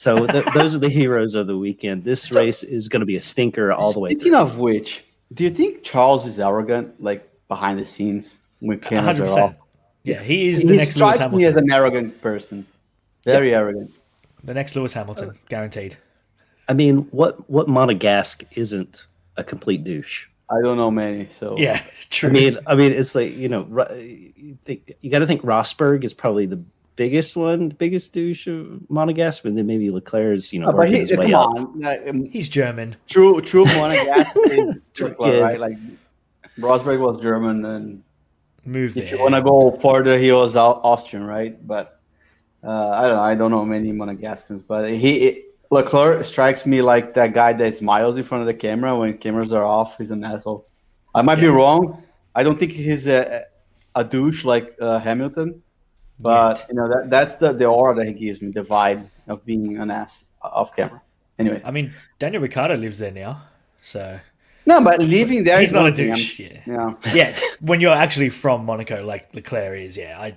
So 0.00 0.26
th- 0.26 0.46
those 0.54 0.74
are 0.74 0.78
the 0.78 0.88
heroes 0.88 1.34
of 1.34 1.46
the 1.46 1.58
weekend. 1.58 2.04
This 2.04 2.32
race 2.32 2.62
is 2.62 2.88
going 2.88 3.00
to 3.00 3.06
be 3.06 3.16
a 3.16 3.20
stinker 3.20 3.70
all 3.70 3.92
the 3.92 4.00
way 4.00 4.12
Speaking 4.12 4.32
through. 4.32 4.38
of 4.38 4.56
which, 4.56 5.04
do 5.34 5.44
you 5.44 5.50
think 5.50 5.84
Charles 5.84 6.26
is 6.26 6.40
arrogant, 6.40 7.02
like 7.02 7.30
behind 7.48 7.78
the 7.78 7.84
scenes 7.84 8.38
when 8.60 8.80
cameras 8.80 9.18
hundred 9.18 9.28
are 9.28 9.44
off? 9.48 9.54
Yeah, 10.04 10.22
he 10.22 10.48
is 10.48 10.62
the 10.62 10.70
He 10.70 10.76
next 10.78 10.96
Lewis 10.96 11.16
strikes 11.16 11.34
me 11.34 11.44
as 11.44 11.56
an 11.56 11.70
arrogant 11.70 12.18
person. 12.22 12.66
Very 13.26 13.54
arrogant. 13.54 13.92
The 14.42 14.54
next 14.54 14.74
Lewis 14.74 14.94
Hamilton, 14.94 15.32
oh. 15.34 15.38
guaranteed. 15.50 15.98
I 16.66 16.72
mean, 16.72 17.02
what 17.10 17.50
what 17.50 17.66
Monegasque 17.66 18.44
isn't 18.52 19.06
a 19.36 19.44
complete 19.44 19.84
douche? 19.84 20.28
I 20.50 20.62
don't 20.62 20.78
know 20.78 20.90
many, 20.90 21.28
so 21.30 21.58
Yeah, 21.58 21.78
true. 22.08 22.30
I 22.30 22.32
mean, 22.32 22.58
I 22.66 22.74
mean, 22.74 22.92
it's 22.92 23.14
like 23.14 23.36
you 23.36 23.50
know, 23.50 23.66
you, 23.94 24.56
think, 24.64 24.94
you 25.02 25.10
got 25.10 25.18
to 25.18 25.26
think 25.26 25.42
Rosberg 25.42 26.04
is 26.04 26.14
probably 26.14 26.46
the 26.46 26.64
biggest 27.04 27.32
one, 27.48 27.60
biggest 27.84 28.12
douche 28.12 28.46
of 28.54 28.58
Monegasque, 28.98 29.44
and 29.48 29.56
then 29.56 29.66
maybe 29.72 29.86
Leclerc 29.98 30.36
is 30.36 30.52
you 30.52 30.60
know 30.60 30.68
Uh, 30.68 30.72
but 30.78 30.88
he, 30.90 30.98
his 31.00 31.10
come 31.10 31.20
way 31.24 31.32
up. 31.32 31.48
on, 31.48 31.80
like, 31.80 32.00
um, 32.08 32.18
he's 32.34 32.48
German. 32.60 32.88
true, 33.14 33.40
true 33.50 33.64
Monegasque 33.78 34.36
is 34.56 35.00
Leclerc, 35.00 35.34
Yeah. 35.34 35.40
right? 35.48 35.60
Like 35.66 35.78
Rosberg 36.58 37.00
was 37.00 37.16
German, 37.28 37.64
and 37.64 38.02
Move 38.66 38.92
there. 38.94 39.02
if 39.04 39.10
you 39.12 39.18
want 39.18 39.34
to 39.34 39.42
go 39.52 39.56
further, 39.86 40.14
he 40.24 40.30
was 40.32 40.54
Austrian, 40.56 41.24
right? 41.36 41.54
But 41.72 41.84
uh, 42.62 42.90
I 43.00 43.02
don't 43.08 43.16
know. 43.16 43.22
I 43.30 43.34
don't 43.40 43.50
know 43.54 43.64
many 43.64 43.90
Monegascans, 43.92 44.62
but 44.72 44.82
he 45.02 45.44
Leclerc 45.70 46.24
strikes 46.32 46.66
me 46.72 46.78
like 46.92 47.14
that 47.14 47.30
guy 47.32 47.52
that 47.60 47.76
smiles 47.82 48.16
in 48.20 48.24
front 48.28 48.42
of 48.44 48.46
the 48.52 48.58
camera 48.66 48.90
when 48.98 49.16
cameras 49.24 49.52
are 49.58 49.64
off. 49.64 49.96
He's 49.98 50.10
an 50.10 50.22
asshole. 50.32 50.66
I 51.14 51.22
might 51.22 51.40
be 51.46 51.46
wrong. 51.60 51.82
I 52.38 52.42
don't 52.44 52.58
think 52.60 52.72
he's 52.72 53.06
a 53.06 53.44
a 54.00 54.04
douche 54.04 54.44
like 54.44 54.66
uh, 54.80 54.98
Hamilton, 55.08 55.48
but 56.20 56.58
Yet. 56.58 56.66
you 56.68 56.74
know 56.76 56.88
that 56.88 57.10
that's 57.10 57.36
the 57.36 57.52
the 57.52 57.66
aura 57.66 57.94
that 57.96 58.06
he 58.06 58.12
gives 58.12 58.40
me, 58.40 58.50
the 58.50 58.62
vibe 58.62 59.06
of 59.26 59.44
being 59.44 59.78
an 59.78 59.90
ass 59.90 60.24
off 60.42 60.74
camera. 60.76 61.00
Anyway, 61.38 61.60
I 61.64 61.70
mean, 61.70 61.94
Daniel 62.18 62.42
Ricciardo 62.42 62.76
lives 62.76 62.98
there 62.98 63.10
now, 63.10 63.42
so 63.82 64.20
no, 64.66 64.80
but 64.80 65.00
living 65.00 65.44
there 65.44 65.58
he's 65.58 65.70
is 65.70 65.74
not 65.74 65.86
a 65.86 65.92
douche. 65.92 66.40
Yeah. 66.40 66.60
Yeah, 66.66 66.94
yeah, 67.14 67.40
when 67.60 67.80
you're 67.80 67.94
actually 67.94 68.28
from 68.28 68.64
Monaco, 68.64 69.04
like 69.04 69.34
Leclerc 69.34 69.80
is, 69.80 69.96
yeah, 69.96 70.20
I, 70.20 70.36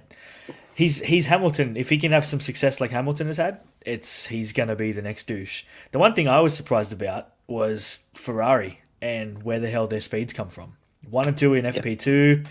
he's 0.75 1.02
he's 1.02 1.25
Hamilton. 1.25 1.75
If 1.78 1.90
he 1.90 1.98
can 1.98 2.12
have 2.12 2.25
some 2.25 2.40
success 2.40 2.80
like 2.80 2.92
Hamilton 2.92 3.28
has 3.28 3.38
had, 3.38 3.60
it's 3.86 4.25
he's 4.28 4.54
gonna 4.54 4.75
be 4.75 4.92
the 4.92 5.02
next 5.02 5.28
douche. 5.28 5.63
The 5.92 6.00
one 6.00 6.13
thing 6.13 6.28
I 6.28 6.40
was 6.40 6.56
surprised 6.56 6.94
about 6.94 7.30
was 7.48 8.06
Ferrari 8.13 8.80
and 9.02 9.44
where 9.44 9.60
the 9.60 9.70
hell 9.70 9.88
their 9.88 10.02
speeds 10.02 10.32
come 10.32 10.50
from. 10.50 10.78
One 11.10 11.28
and 11.28 11.38
two 11.38 11.54
in 11.54 11.66
FP 11.66 12.00
two. 12.00 12.44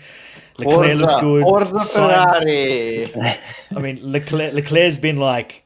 Leclerc 0.57 0.95
looks 0.97 1.15
good. 1.15 1.43
Forza 1.43 1.79
Ferrari. 1.79 3.13
I 3.75 3.79
mean, 3.79 3.99
Leclerc, 4.11 4.53
Leclerc's 4.53 4.97
been 4.97 5.17
like 5.17 5.63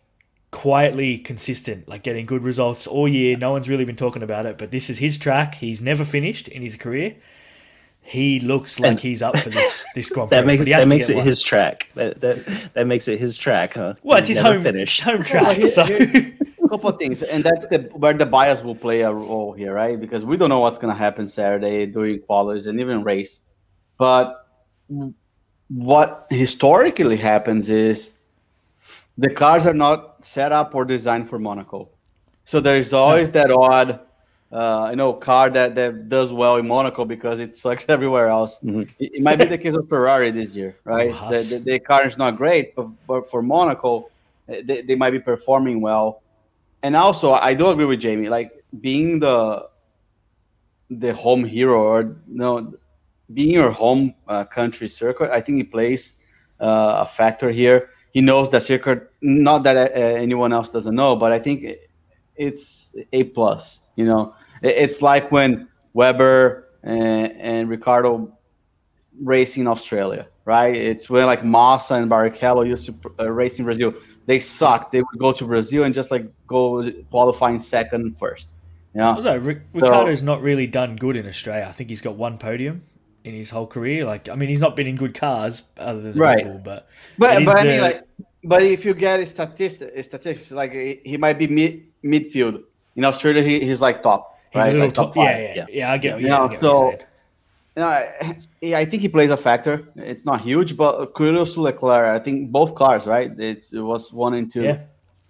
quietly 0.51 1.17
consistent, 1.17 1.87
like 1.89 2.03
getting 2.03 2.25
good 2.25 2.43
results 2.43 2.87
all 2.87 3.07
year. 3.07 3.37
No 3.37 3.51
one's 3.51 3.67
really 3.69 3.85
been 3.85 3.95
talking 3.97 4.23
about 4.23 4.45
it, 4.45 4.57
but 4.57 4.71
this 4.71 4.89
is 4.89 4.97
his 4.97 5.17
track. 5.17 5.55
He's 5.55 5.81
never 5.81 6.05
finished 6.05 6.47
in 6.47 6.61
his 6.61 6.75
career. 6.77 7.15
He 8.01 8.39
looks 8.39 8.79
like 8.79 8.91
And- 8.91 8.99
he's 9.01 9.21
up 9.21 9.37
for 9.37 9.49
this 9.49 9.85
this 9.93 10.09
Grand 10.09 10.29
Prix. 10.31 10.37
That 10.39 10.45
makes 10.45 10.63
he 10.63 10.71
has 10.71 10.83
that 10.85 10.89
makes 10.89 11.09
it 11.09 11.17
one. 11.17 11.25
his 11.25 11.43
track. 11.43 11.89
That, 11.95 12.21
that 12.21 12.45
that 12.73 12.87
makes 12.87 13.09
it 13.09 13.19
his 13.19 13.37
track, 13.37 13.73
huh? 13.73 13.95
Well, 14.01 14.17
it's 14.17 14.29
He 14.29 14.35
his 14.35 14.41
home 14.43 14.63
finished. 14.63 15.01
home 15.01 15.23
track. 15.23 15.57
So 15.63 15.83
here- 15.85 16.33
couple 16.69 16.89
of 16.89 16.99
things, 16.99 17.23
and 17.23 17.45
that's 17.45 17.65
the 17.67 17.89
where 17.93 18.13
the 18.13 18.25
bias 18.25 18.61
will 18.61 18.75
play 18.75 18.99
a 18.99 19.11
role 19.11 19.53
here, 19.53 19.73
right? 19.73 19.97
Because 19.97 20.25
we 20.25 20.35
don't 20.35 20.49
know 20.49 20.59
what's 20.59 20.77
going 20.77 20.93
to 20.93 20.97
happen 20.97 21.29
Saturday 21.29 21.85
during 21.85 22.19
qualies 22.19 22.67
and 22.67 22.77
even 22.81 23.03
race. 23.05 23.39
But 23.97 24.45
what 25.69 26.27
historically 26.29 27.17
happens 27.17 27.69
is 27.69 28.13
the 29.17 29.29
cars 29.29 29.65
are 29.67 29.73
not 29.73 30.23
set 30.23 30.51
up 30.51 30.75
or 30.75 30.85
designed 30.85 31.29
for 31.29 31.39
Monaco. 31.39 31.89
So 32.45 32.59
there's 32.59 32.93
always 32.93 33.31
that 33.31 33.51
odd, 33.51 33.99
uh, 34.51 34.87
you 34.91 34.95
know, 34.95 35.13
car 35.13 35.49
that, 35.49 35.75
that 35.75 36.07
does 36.07 36.31
well 36.31 36.55
in 36.57 36.67
Monaco 36.67 37.03
because 37.03 37.39
it 37.39 37.57
sucks 37.57 37.85
everywhere 37.89 38.27
else. 38.29 38.59
Mhm. 38.63 38.87
It, 38.99 39.15
it 39.15 39.21
might 39.23 39.37
be 39.37 39.45
the 39.45 39.57
case 39.57 39.75
of 39.75 39.87
Ferrari 39.89 40.31
this 40.31 40.55
year, 40.55 40.77
right? 40.85 41.11
Oh, 41.13 41.31
the, 41.31 41.43
the, 41.43 41.59
the 41.59 41.79
car 41.79 42.05
is 42.05 42.17
not 42.17 42.37
great, 42.37 42.75
but, 42.75 42.87
but 43.07 43.29
for 43.29 43.41
Monaco, 43.41 44.09
they, 44.47 44.81
they 44.81 44.95
might 44.95 45.11
be 45.11 45.19
performing 45.19 45.81
well. 45.81 46.21
And 46.83 46.95
also, 46.95 47.33
I 47.33 47.53
do 47.53 47.69
agree 47.69 47.85
with 47.85 47.99
Jamie. 47.99 48.29
Like 48.29 48.51
being 48.79 49.19
the 49.19 49.67
the 50.89 51.13
home 51.13 51.43
hero, 51.43 51.81
or 51.83 52.01
you 52.01 52.15
know, 52.27 52.73
being 53.33 53.51
your 53.51 53.71
home 53.71 54.13
uh, 54.27 54.45
country 54.45 54.89
circuit, 54.89 55.29
I 55.31 55.41
think 55.41 55.61
it 55.61 55.71
plays 55.71 56.13
uh, 56.61 56.99
a 56.99 57.05
factor 57.05 57.51
here. 57.51 57.89
He 58.11 58.21
knows 58.21 58.49
the 58.49 58.59
circuit, 58.59 59.11
not 59.21 59.63
that 59.63 59.75
uh, 59.77 59.99
anyone 59.99 60.53
else 60.53 60.69
doesn't 60.69 60.95
know, 60.95 61.15
but 61.15 61.31
I 61.31 61.39
think 61.39 61.65
it's 62.35 62.95
a 63.13 63.23
plus. 63.25 63.81
You 63.95 64.05
know, 64.05 64.33
it's 64.61 65.01
like 65.01 65.31
when 65.31 65.67
Webber 65.93 66.69
and, 66.83 67.31
and 67.39 67.69
Ricciardo 67.69 68.31
race 69.23 69.57
in 69.57 69.67
Australia, 69.67 70.27
right? 70.45 70.75
It's 70.75 71.09
when 71.09 71.25
like 71.25 71.43
Massa 71.43 71.95
and 71.95 72.09
Barrichello 72.09 72.65
used 72.67 72.85
to 72.87 72.95
uh, 73.19 73.29
race 73.29 73.59
in 73.59 73.65
Brazil. 73.65 73.93
They 74.25 74.39
sucked. 74.39 74.91
They 74.91 75.01
would 75.01 75.19
go 75.19 75.31
to 75.31 75.45
Brazil 75.45 75.83
and 75.83 75.93
just 75.93 76.11
like 76.11 76.25
go 76.47 76.89
qualifying 77.11 77.59
second 77.59 78.17
first. 78.17 78.49
Yeah. 78.95 79.13
although 79.13 79.37
Ric- 79.37 79.61
Ricciardo's 79.73 80.23
not 80.23 80.41
really 80.41 80.65
done 80.65 80.95
good 80.95 81.17
in 81.17 81.27
Australia. 81.27 81.67
I 81.69 81.71
think 81.71 81.89
he's 81.89 82.01
got 82.01 82.15
one 82.15 82.39
podium 82.39 82.81
in 83.27 83.35
his 83.35 83.49
whole 83.49 83.67
career. 83.67 84.05
Like, 84.05 84.29
I 84.29 84.35
mean, 84.35 84.49
he's 84.49 84.59
not 84.59 84.75
been 84.75 84.87
in 84.87 84.95
good 84.95 85.13
cars 85.13 85.63
other 85.77 86.01
than 86.01 86.13
Right. 86.17 86.37
Red 86.37 86.45
Bull, 86.45 86.61
but 86.63 86.87
But 87.17 87.43
but 87.45 87.55
is 87.55 87.55
I 87.55 87.63
mean 87.63 87.81
like 87.81 88.03
but 88.43 88.61
if 88.63 88.85
you 88.85 88.93
get 88.93 89.25
statistics 89.27 90.07
statistics 90.07 90.51
like 90.51 90.71
he 90.71 90.99
he 91.03 91.17
might 91.17 91.37
be 91.37 91.47
mid 91.47 91.83
midfield 92.03 92.63
in 92.95 93.03
Australia 93.05 93.43
he, 93.43 93.59
he's 93.67 93.81
like 93.81 94.01
top 94.01 94.39
he's 94.51 94.61
right 94.61 94.69
a 94.69 94.71
little 94.71 94.87
like 94.87 94.93
top. 94.93 95.15
five. 95.15 95.25
yeah, 95.25 95.39
yeah, 95.39 95.53
yeah, 95.55 95.65
Yeah. 95.79 95.91
I 95.91 95.97
get, 95.97 96.21
yeah, 96.21 96.27
Yeah, 96.27 96.41
I 96.43 96.47
get 96.47 96.61
what 96.61 96.61
you're 96.63 96.99
so- 96.99 97.05
You 97.77 97.81
know, 97.83 97.89
I, 97.89 98.81
I 98.81 98.85
think 98.89 99.01
he 99.05 99.09
plays 99.17 99.29
a 99.29 99.37
factor. 99.37 99.75
It's 100.11 100.25
not 100.25 100.41
huge, 100.41 100.75
but 100.75 101.13
kudos 101.13 101.53
to 101.55 101.61
Leclerc. 101.61 102.07
I 102.09 102.19
think 102.25 102.51
both 102.51 102.73
cars, 102.73 103.05
right? 103.05 103.29
It's, 103.37 103.71
it 103.71 103.81
was 103.91 104.11
one 104.11 104.33
and 104.39 104.49
two 104.53 104.63
Yeah. 104.63 104.79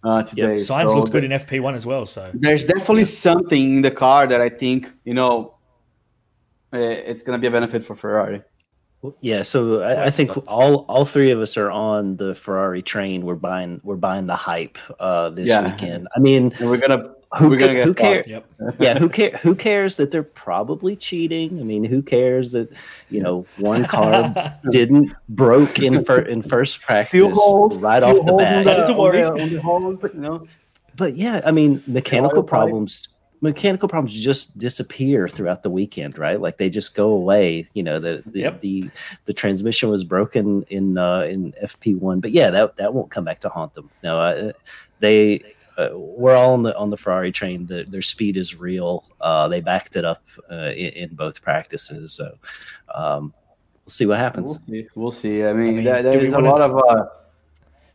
uh, 0.08 0.24
today. 0.24 0.56
Sainz 0.56 0.88
So 0.88 0.96
looked 1.00 1.12
good 1.12 1.26
in 1.26 1.32
FP1 1.32 1.74
as 1.76 1.86
well. 1.86 2.06
So 2.06 2.22
There's 2.34 2.66
definitely 2.66 3.04
something 3.04 3.66
in 3.78 3.82
the 3.82 3.92
car 4.06 4.28
that 4.32 4.40
I 4.40 4.48
think 4.48 4.80
you 5.04 5.14
know 5.20 5.56
it's 6.74 7.24
gonna 7.24 7.38
be 7.40 7.48
a 7.48 7.52
benefit 7.52 7.84
for 7.86 7.96
Ferrari. 7.96 8.42
Yeah, 9.22 9.44
so 9.44 9.82
I, 9.82 10.06
I 10.06 10.10
think 10.10 10.32
all 10.48 10.78
all 10.90 11.06
three 11.06 11.30
of 11.32 11.40
us 11.40 11.56
are 11.56 11.70
on 11.72 12.18
the 12.18 12.34
Ferrari 12.34 12.82
train. 12.82 13.26
We're 13.26 13.36
buying 13.36 13.80
we're 13.84 13.96
buying 13.96 14.26
the 14.26 14.36
hype 14.36 14.78
uh, 15.00 15.30
this 15.30 15.50
Yeah. 15.50 15.72
weekend. 15.72 16.08
I 16.16 16.20
mean, 16.20 16.52
And 16.60 16.70
we're 16.70 16.78
gonna 16.78 17.04
who, 17.38 17.50
we're 17.50 17.58
ca- 17.58 17.68
gonna 17.68 17.74
get 17.76 17.86
who 17.86 17.94
cares? 17.94 18.28
yep. 18.28 18.46
yeah, 18.80 18.98
who 18.98 19.08
care? 19.08 19.38
Who 19.44 19.54
cares 19.54 19.98
that 19.98 20.10
they're 20.12 20.24
probably 20.24 20.96
cheating? 20.96 21.60
I 21.60 21.64
mean, 21.64 21.84
who 21.84 22.02
cares 22.02 22.54
that 22.54 22.70
you 23.10 23.22
know 23.22 23.46
one 23.58 23.86
car 23.86 24.34
didn't 24.72 25.14
broke 25.30 25.78
in 25.80 26.04
fir- 26.04 26.22
in 26.22 26.42
first 26.42 26.82
practice 26.82 27.22
right 27.78 28.02
off 28.02 28.26
the 28.26 28.34
bat? 28.34 28.66
That 28.66 28.80
is 28.80 28.90
a 28.90 28.94
worry. 28.94 29.20
the- 29.22 29.32
on 29.32 29.50
the 29.54 29.62
hole, 29.62 29.92
you 30.14 30.20
know? 30.20 30.48
But 30.96 31.16
yeah, 31.16 31.42
I 31.46 31.52
mean, 31.52 31.84
mechanical 31.86 32.42
problems 32.42 33.08
mechanical 33.42 33.88
problems 33.88 34.14
just 34.14 34.58
disappear 34.58 35.28
throughout 35.28 35.62
the 35.64 35.70
weekend, 35.70 36.18
right? 36.18 36.40
Like 36.42 36.58
they 36.58 36.70
just 36.70 36.96
go 36.96 37.10
away. 37.12 37.68
You 37.74 37.84
know, 37.84 38.00
the 38.00 38.24
the 38.26 38.40
Yep. 38.42 38.62
the, 38.62 38.90
the 39.26 39.34
transmission 39.34 39.90
was 39.90 40.04
broken 40.04 40.64
in 40.70 40.98
uh, 40.98 41.22
in 41.22 41.54
FP 41.64 41.98
one, 42.00 42.20
but 42.20 42.32
yeah, 42.32 42.50
that 42.50 42.76
that 42.78 42.94
won't 42.94 43.12
come 43.12 43.24
back 43.24 43.40
to 43.42 43.50
haunt 43.50 43.74
them. 43.74 43.90
No, 44.04 44.20
uh, 44.20 44.52
they. 45.00 45.44
Uh, 45.78 45.90
we're 45.94 46.34
all 46.36 46.54
on 46.54 46.64
the 46.64 46.76
on 46.76 46.90
the 46.90 46.98
Ferrari 46.98 47.32
train. 47.32 47.68
The, 47.68 47.84
their 47.84 48.02
speed 48.02 48.36
is 48.36 48.56
real. 48.56 49.06
Uh, 49.22 49.48
they 49.48 49.62
backed 49.62 49.96
it 49.96 50.04
up 50.06 50.24
uh, 50.52 50.72
in, 50.76 50.90
in 50.94 51.10
both 51.14 51.40
practices. 51.44 52.14
So 52.14 52.36
um, 52.96 53.32
we'll 53.86 53.90
see 53.90 54.08
what 54.08 54.18
happens. 54.18 54.58
We'll 54.68 54.82
see. 54.82 54.88
We'll 54.96 55.12
see. 55.12 55.44
I 55.46 55.54
mean, 55.54 55.76
mean, 55.76 55.84
there- 55.86 56.02
there's 56.02 56.30
a 56.30 56.32
wanna- 56.32 56.50
lot 56.50 56.62
of 56.62 56.78
uh, 56.78 57.06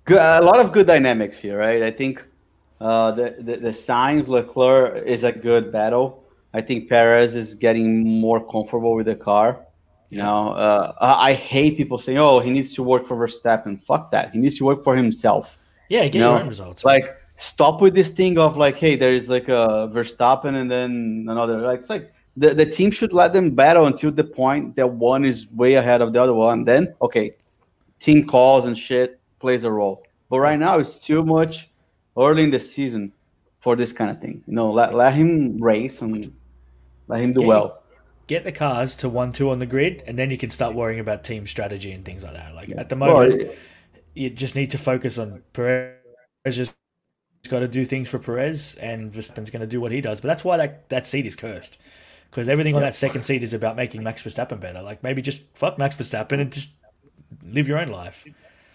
good, 0.05 0.19
a 0.19 0.41
lot 0.45 0.61
of 0.61 0.71
good 0.73 0.87
dynamics 0.87 1.39
here, 1.39 1.59
right? 1.59 1.83
I 1.83 1.91
think 1.91 2.25
uh, 2.83 3.13
the, 3.13 3.37
the 3.39 3.57
the 3.57 3.75
Sainz 3.87 4.27
Leclerc 4.27 5.07
is 5.07 5.23
a 5.25 5.33
good 5.33 5.71
battle. 5.71 6.25
I 6.53 6.61
think 6.61 6.89
Perez 6.89 7.37
is 7.37 7.55
getting 7.55 8.21
more 8.21 8.41
comfortable 8.55 8.95
with 8.95 9.07
the 9.07 9.15
car. 9.15 9.49
You 10.11 10.19
know, 10.19 10.51
uh, 10.51 10.93
I 11.01 11.31
I 11.31 11.33
hate 11.35 11.77
people 11.77 11.99
saying, 11.99 12.19
"Oh, 12.19 12.41
he 12.41 12.51
needs 12.51 12.75
to 12.75 12.83
work 12.83 13.07
for 13.07 13.17
Verstappen." 13.17 13.83
Fuck 13.83 14.11
that. 14.11 14.33
He 14.33 14.39
needs 14.39 14.59
to 14.59 14.65
work 14.65 14.83
for 14.83 14.97
himself. 14.97 15.59
Yeah, 15.89 16.05
get 16.05 16.15
You 16.15 16.21
your 16.21 16.35
know, 16.35 16.41
own 16.43 16.49
results. 16.49 16.85
Like, 16.85 17.17
stop 17.37 17.81
with 17.81 17.95
this 17.95 18.11
thing 18.11 18.39
of 18.39 18.57
like, 18.57 18.77
hey, 18.77 18.97
there 18.97 19.15
is 19.15 19.29
like 19.29 19.49
a 19.49 19.91
Verstappen 19.95 20.55
and 20.61 20.71
then 20.71 21.27
another. 21.29 21.61
Like, 21.61 21.81
it's 21.81 21.91
like 21.91 22.13
the, 22.37 22.55
the 22.55 22.67
team 22.67 22.91
should 22.91 23.13
let 23.13 23.33
them 23.33 23.51
battle 23.51 23.87
until 23.87 24.11
the 24.11 24.25
point 24.25 24.77
that 24.77 24.89
one 24.89 25.25
is 25.25 25.51
way 25.53 25.75
ahead 25.75 26.01
of 26.03 26.13
the 26.13 26.21
other 26.23 26.35
one. 26.35 26.65
Then, 26.65 26.95
okay, 27.01 27.37
team 27.99 28.27
calls 28.27 28.67
and 28.67 28.77
shit 28.77 29.21
plays 29.39 29.65
a 29.65 29.71
role. 29.71 30.03
But 30.31 30.41
right 30.41 30.59
now, 30.59 30.79
it's 30.79 30.97
too 30.99 31.25
much 31.25 31.72
early 32.17 32.45
in 32.45 32.51
the 32.51 32.61
season 32.61 33.13
for 33.61 33.77
this 33.77 33.93
kind 33.93 34.11
of 34.11 34.21
thing. 34.21 34.43
You 34.47 34.55
know, 34.55 34.71
let, 34.73 34.95
let 34.95 35.15
him 35.15 35.59
race 35.63 36.03
and 36.03 36.33
let 37.09 37.21
him 37.21 37.33
do 37.33 37.43
Yeah. 37.43 37.47
well. 37.47 37.83
get 38.29 38.45
the 38.45 38.53
cars 38.53 38.97
to 38.97 39.09
one 39.09 39.33
two 39.33 39.51
on 39.51 39.59
the 39.59 39.67
grid, 39.67 40.03
and 40.07 40.19
then 40.19 40.31
you 40.31 40.39
can 40.39 40.51
start 40.51 40.75
worrying 40.75 41.01
about 41.01 41.25
team 41.25 41.47
strategy 41.47 41.93
and 41.93 42.05
things 42.05 42.23
like 42.23 42.35
that. 42.35 42.55
Like 42.55 42.71
at 42.77 42.89
the 42.89 42.97
Well, 42.97 43.29
moment, 43.29 43.51
you 44.15 44.31
just 44.31 44.55
need 44.57 44.71
to 44.71 44.79
focus 44.79 45.19
on 45.19 45.43
Perez. 45.53 45.97
Just 46.47 46.77
got 47.51 47.61
to 47.61 47.69
do 47.69 47.85
things 47.85 48.09
for 48.09 48.19
Perez, 48.19 48.77
and 48.77 49.13
Verstappen's 49.13 49.51
going 49.51 49.61
to 49.61 49.67
do 49.67 49.81
what 49.81 49.93
he 49.93 50.01
does. 50.01 50.21
But 50.21 50.29
that's 50.29 50.45
why 50.45 50.57
that, 50.59 50.89
that 50.91 51.07
seat 51.07 51.27
is 51.27 51.37
cursed, 51.37 51.79
because 52.31 52.49
everything 52.49 52.75
on 52.77 52.83
that 52.83 52.95
second 52.97 53.23
seat 53.25 53.43
is 53.43 53.53
about 53.55 53.77
making 53.77 54.03
Max 54.03 54.23
Verstappen 54.23 54.61
better. 54.61 54.81
Like 54.83 55.03
maybe 55.03 55.23
just 55.23 55.43
fuck 55.55 55.79
Max 55.79 55.97
Verstappen 55.97 56.41
and 56.41 56.53
just 56.53 56.71
live 57.45 57.69
your 57.69 57.79
own 57.79 57.89
life. 57.89 58.25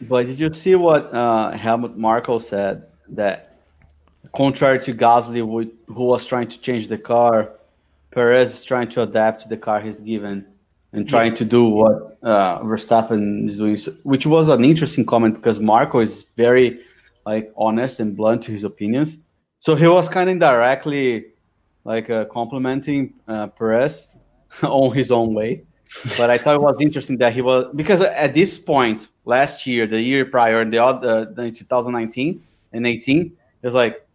But 0.01 0.27
did 0.27 0.39
you 0.39 0.51
see 0.53 0.75
what 0.75 1.13
uh, 1.13 1.51
Helmut 1.51 1.98
Marko 1.98 2.39
said? 2.39 2.84
That 3.10 3.58
contrary 4.36 4.80
to 4.80 4.94
Gasly, 4.94 5.38
who, 5.38 5.72
who 5.94 6.04
was 6.04 6.26
trying 6.26 6.48
to 6.50 6.60
change 6.60 6.88
the 6.88 6.98
car, 6.98 7.52
Perez 8.12 8.54
is 8.54 8.64
trying 8.66 8.90
to 8.90 9.04
adapt 9.04 9.42
to 9.44 9.50
the 9.50 9.58
car 9.58 9.80
he's 9.82 10.00
given 10.02 10.46
and 10.94 11.08
trying 11.08 11.34
to 11.36 11.46
do 11.46 11.66
what 11.66 12.18
uh, 12.24 12.60
Verstappen 12.62 13.50
is 13.50 13.58
doing, 13.58 13.78
So- 13.78 13.92
which 14.04 14.26
was 14.26 14.50
an 14.50 14.64
interesting 14.64 15.06
comment 15.06 15.36
because 15.36 15.60
Marko 15.60 16.00
is 16.00 16.26
very 16.36 16.80
like 17.26 17.52
honest 17.58 18.00
and 18.00 18.16
blunt 18.16 18.44
to 18.44 18.52
his 18.52 18.64
opinions. 18.64 19.18
So 19.60 19.76
he 19.76 19.88
was 19.88 20.08
kind 20.08 20.30
of 20.30 20.34
indirectly 20.34 21.34
like 21.84 22.10
uh, 22.10 22.26
complimenting 22.26 23.14
uh, 23.28 23.48
Perez 23.48 24.08
on 24.64 24.94
his 24.94 25.12
own 25.12 25.34
way. 25.34 25.64
But 26.18 26.30
I 26.30 26.38
thought 26.38 26.56
it 26.56 26.62
was 26.62 26.82
interesting 26.82 27.18
that 27.18 27.34
he 27.34 27.42
was 27.42 27.66
because 27.76 28.02
at 28.02 28.34
this 28.34 28.58
point 28.58 29.08
last 29.26 29.66
year, 29.66 29.88
the 29.88 30.02
year 30.02 30.26
prior, 30.26 30.62
in 30.62 30.70
the 30.70 30.84
other 30.84 31.26
the 31.26 31.52
2019 31.52 32.44
and 32.74 32.86
18, 32.86 33.22
it 33.62 33.66
was 33.66 33.76
like 33.76 34.08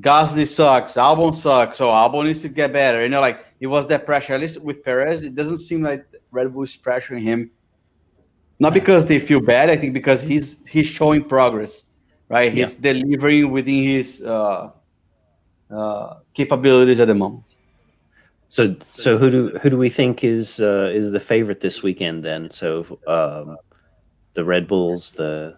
Gasly 0.00 0.46
sucks, 0.46 0.94
Albon 0.94 1.34
sucks, 1.34 1.78
so 1.78 1.88
Albon 1.88 2.26
needs 2.26 2.42
to 2.42 2.48
get 2.48 2.72
better. 2.72 3.02
You 3.02 3.08
know, 3.08 3.20
like 3.20 3.44
it 3.60 3.66
was 3.66 3.86
that 3.88 4.04
pressure. 4.04 4.34
At 4.34 4.40
least 4.40 4.60
with 4.60 4.84
Perez, 4.84 5.24
it 5.24 5.34
doesn't 5.34 5.58
seem 5.58 5.82
like 5.82 6.06
Red 6.30 6.52
Bull 6.52 6.64
is 6.64 6.76
pressuring 6.76 7.22
him 7.22 7.50
Not 8.58 8.74
because 8.74 9.06
they 9.06 9.18
feel 9.18 9.40
bad. 9.40 9.70
I 9.70 9.76
think 9.76 9.92
because 9.92 10.22
he's 10.22 10.66
he's 10.68 10.86
showing 10.86 11.24
progress, 11.24 11.84
right? 12.28 12.52
He's 12.52 12.74
delivering 12.74 13.50
within 13.50 13.84
his 13.84 14.22
uh, 14.22 14.70
uh, 15.70 16.14
capabilities 16.34 17.00
at 17.00 17.08
the 17.08 17.14
moment. 17.14 17.54
So, 18.48 18.76
so 18.92 19.18
who 19.18 19.30
do 19.30 19.58
who 19.58 19.70
do 19.70 19.76
we 19.76 19.90
think 19.90 20.24
is 20.24 20.60
uh, 20.60 20.90
is 20.92 21.10
the 21.10 21.20
favorite 21.20 21.60
this 21.60 21.82
weekend? 21.82 22.24
Then, 22.24 22.48
so 22.50 22.98
um, 23.06 23.56
the 24.34 24.44
Red 24.44 24.68
Bulls, 24.68 25.12
the 25.12 25.56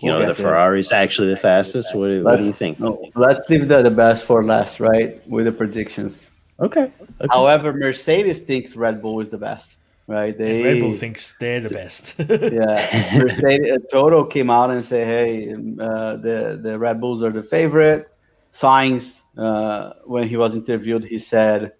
you 0.00 0.10
know 0.10 0.26
the 0.26 0.34
Ferrari 0.34 0.80
is 0.80 0.92
actually 0.92 1.28
the 1.28 1.36
fastest. 1.36 1.94
What, 1.94 2.08
do- 2.08 2.24
what 2.24 2.38
do 2.40 2.46
you 2.46 2.52
think? 2.52 2.80
No, 2.80 3.10
let's 3.14 3.48
leave 3.48 3.68
the, 3.68 3.82
the 3.82 3.90
best 3.90 4.26
for 4.26 4.44
last, 4.44 4.80
right? 4.80 5.26
With 5.28 5.46
the 5.46 5.52
predictions. 5.52 6.26
Okay. 6.60 6.82
okay. 6.82 7.26
However, 7.30 7.72
Mercedes 7.72 8.42
thinks 8.42 8.76
Red 8.76 9.02
Bull 9.02 9.20
is 9.20 9.30
the 9.30 9.38
best, 9.38 9.76
right? 10.06 10.36
They 10.36 10.56
And 10.56 10.64
Red 10.64 10.80
Bull 10.80 10.92
thinks 10.92 11.36
they're 11.38 11.60
the 11.60 11.68
best. 11.68 12.14
yeah, 12.18 13.18
Mercedes, 13.18 13.78
Toto 13.90 14.24
came 14.24 14.50
out 14.50 14.70
and 14.70 14.84
said, 14.84 15.06
"Hey, 15.06 15.52
uh, 15.52 16.16
the 16.16 16.58
the 16.62 16.78
Red 16.78 17.00
Bulls 17.00 17.22
are 17.22 17.30
the 17.30 17.42
favorite." 17.42 18.08
Sainz 18.52 19.22
uh, 19.36 19.94
when 20.04 20.28
he 20.28 20.36
was 20.36 20.54
interviewed, 20.54 21.04
he 21.04 21.18
said, 21.18 21.72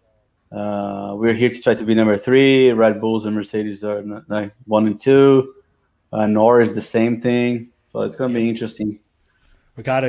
uh, 0.51 1.15
"We're 1.17 1.35
here 1.35 1.51
to 1.51 1.61
try 1.61 1.75
to 1.75 1.85
be 1.85 1.95
number 1.95 2.17
three. 2.17 2.73
Red 2.73 3.01
Bulls 3.01 3.27
and 3.27 3.35
Mercedes 3.37 3.85
are 3.85 4.03
like 4.29 4.53
one 4.67 4.87
and 4.87 4.99
two. 4.99 5.55
Uh, 6.13 6.27
Norris 6.27 6.73
the 6.73 6.81
same 6.81 7.21
thing. 7.21 7.71
So 7.95 8.03
it's 8.03 8.17
gonna 8.17 8.35
be 8.35 8.49
interesting." 8.49 8.99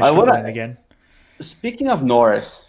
Wanna- 0.10 0.32
struggling 0.32 0.50
again. 0.50 0.78
Speaking 1.40 1.88
of 1.88 2.04
Norris, 2.04 2.68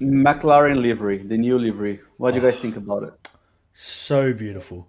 McLaren 0.00 0.80
livery, 0.80 1.18
the 1.18 1.36
new 1.36 1.58
livery. 1.58 2.00
What 2.16 2.30
do 2.32 2.40
you 2.40 2.46
guys 2.46 2.58
think 2.58 2.76
about 2.76 3.02
it? 3.02 3.12
So 3.74 4.32
beautiful. 4.32 4.88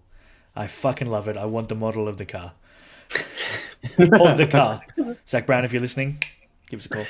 I 0.55 0.67
fucking 0.67 1.09
love 1.09 1.27
it. 1.27 1.35
I 1.35 1.43
want 1.45 1.67
the 1.67 1.75
model 1.75 2.07
of 2.07 2.15
the 2.15 2.25
car. 2.25 2.53
of 3.97 4.37
the 4.37 4.47
car. 4.49 4.81
Zak 5.27 5.45
Brown, 5.45 5.65
if 5.65 5.73
you're 5.73 5.81
listening, 5.81 6.23
give 6.69 6.79
us 6.79 6.85
a 6.85 6.89
call. 6.89 7.05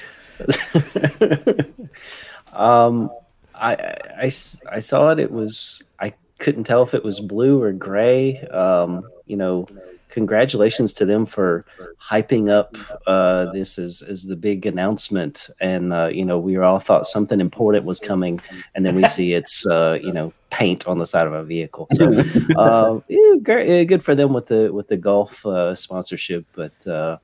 um, 2.87 3.11
I, 3.53 3.75
I- 3.75 4.31
I 4.71 4.79
saw 4.79 5.09
it. 5.11 5.19
It 5.19 5.31
was 5.31 5.83
I 5.99 6.13
couldn't 6.39 6.63
tell 6.63 6.81
if 6.81 6.95
it 6.95 7.03
was 7.03 7.19
blue 7.19 7.61
or 7.61 7.71
gray. 7.73 8.41
Um, 8.47 9.03
you 9.27 9.37
know, 9.37 9.67
congratulations 10.09 10.93
to 10.93 11.05
them 11.05 11.25
for 11.25 11.65
hyping 12.01 12.50
up 12.50 12.77
uh, 13.07 13.51
this 13.51 13.77
as 13.77 14.01
as 14.01 14.24
the 14.24 14.35
big 14.35 14.65
announcement. 14.65 15.50
And 15.59 15.93
uh, 15.93 16.07
you 16.07 16.25
know, 16.25 16.39
we 16.39 16.57
all 16.57 16.79
thought 16.79 17.05
something 17.05 17.41
important 17.41 17.85
was 17.85 18.00
coming, 18.00 18.39
and 18.74 18.85
then 18.85 18.95
we 18.95 19.05
see 19.07 19.33
it's 19.33 19.65
uh, 19.67 20.00
you 20.01 20.12
know 20.12 20.33
paint 20.50 20.88
on 20.88 21.00
the 21.00 21.05
side 21.05 21.27
of 21.27 21.33
a 21.33 21.43
vehicle. 21.43 21.88
So 21.93 22.13
uh, 22.57 23.00
yeah, 23.07 23.35
great, 23.41 23.67
yeah, 23.67 23.83
good 23.83 24.03
for 24.03 24.15
them 24.15 24.33
with 24.33 24.47
the 24.47 24.71
with 24.71 24.88
the 24.88 24.97
golf 24.97 25.45
uh, 25.45 25.75
sponsorship, 25.75 26.45
but. 26.53 26.88
Uh, 26.88 27.17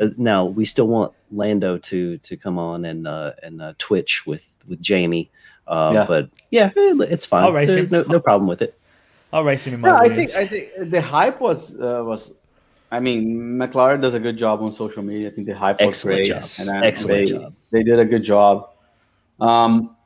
uh, 0.00 0.08
now 0.16 0.44
we 0.44 0.64
still 0.64 0.88
want 0.88 1.12
Lando 1.30 1.78
to 1.78 2.18
to 2.18 2.36
come 2.36 2.58
on 2.58 2.84
and 2.84 3.06
uh, 3.06 3.32
and 3.42 3.62
uh, 3.62 3.74
Twitch 3.78 4.26
with 4.26 4.44
with 4.68 4.80
Jamie. 4.80 5.30
Uh, 5.66 5.90
Yeah. 5.94 6.04
But 6.06 6.30
yeah, 6.50 6.66
eh, 6.76 6.94
it's 7.08 7.26
fine. 7.26 7.44
I'll 7.44 7.52
race 7.52 7.74
No, 7.90 8.02
no 8.02 8.20
problem 8.20 8.48
with 8.48 8.62
it. 8.62 8.78
I'll 9.32 9.44
race 9.44 9.66
him 9.66 9.74
in 9.74 9.80
my 9.80 9.88
Yeah, 9.88 9.98
I 9.98 10.14
think 10.14 10.30
I 10.36 10.46
think 10.46 10.90
the 10.90 11.00
hype 11.00 11.40
was 11.40 11.74
uh, 11.74 12.02
was. 12.04 12.32
I 12.90 13.00
mean, 13.00 13.58
McLaren 13.58 14.00
does 14.00 14.14
a 14.14 14.20
good 14.20 14.36
job 14.38 14.62
on 14.62 14.70
social 14.70 15.02
media. 15.02 15.28
I 15.28 15.32
think 15.32 15.48
the 15.48 15.56
hype 15.56 15.80
was 15.80 15.88
Excellent 15.88 16.18
great. 16.18 16.28
job. 16.28 16.44
and, 16.60 16.84
Excellent 16.84 17.26
they, 17.26 17.32
job. 17.32 17.54
They 17.72 17.82
did 17.82 17.98
a 17.98 18.04
good 18.04 18.22
job. 18.22 18.70
Um, 19.40 19.96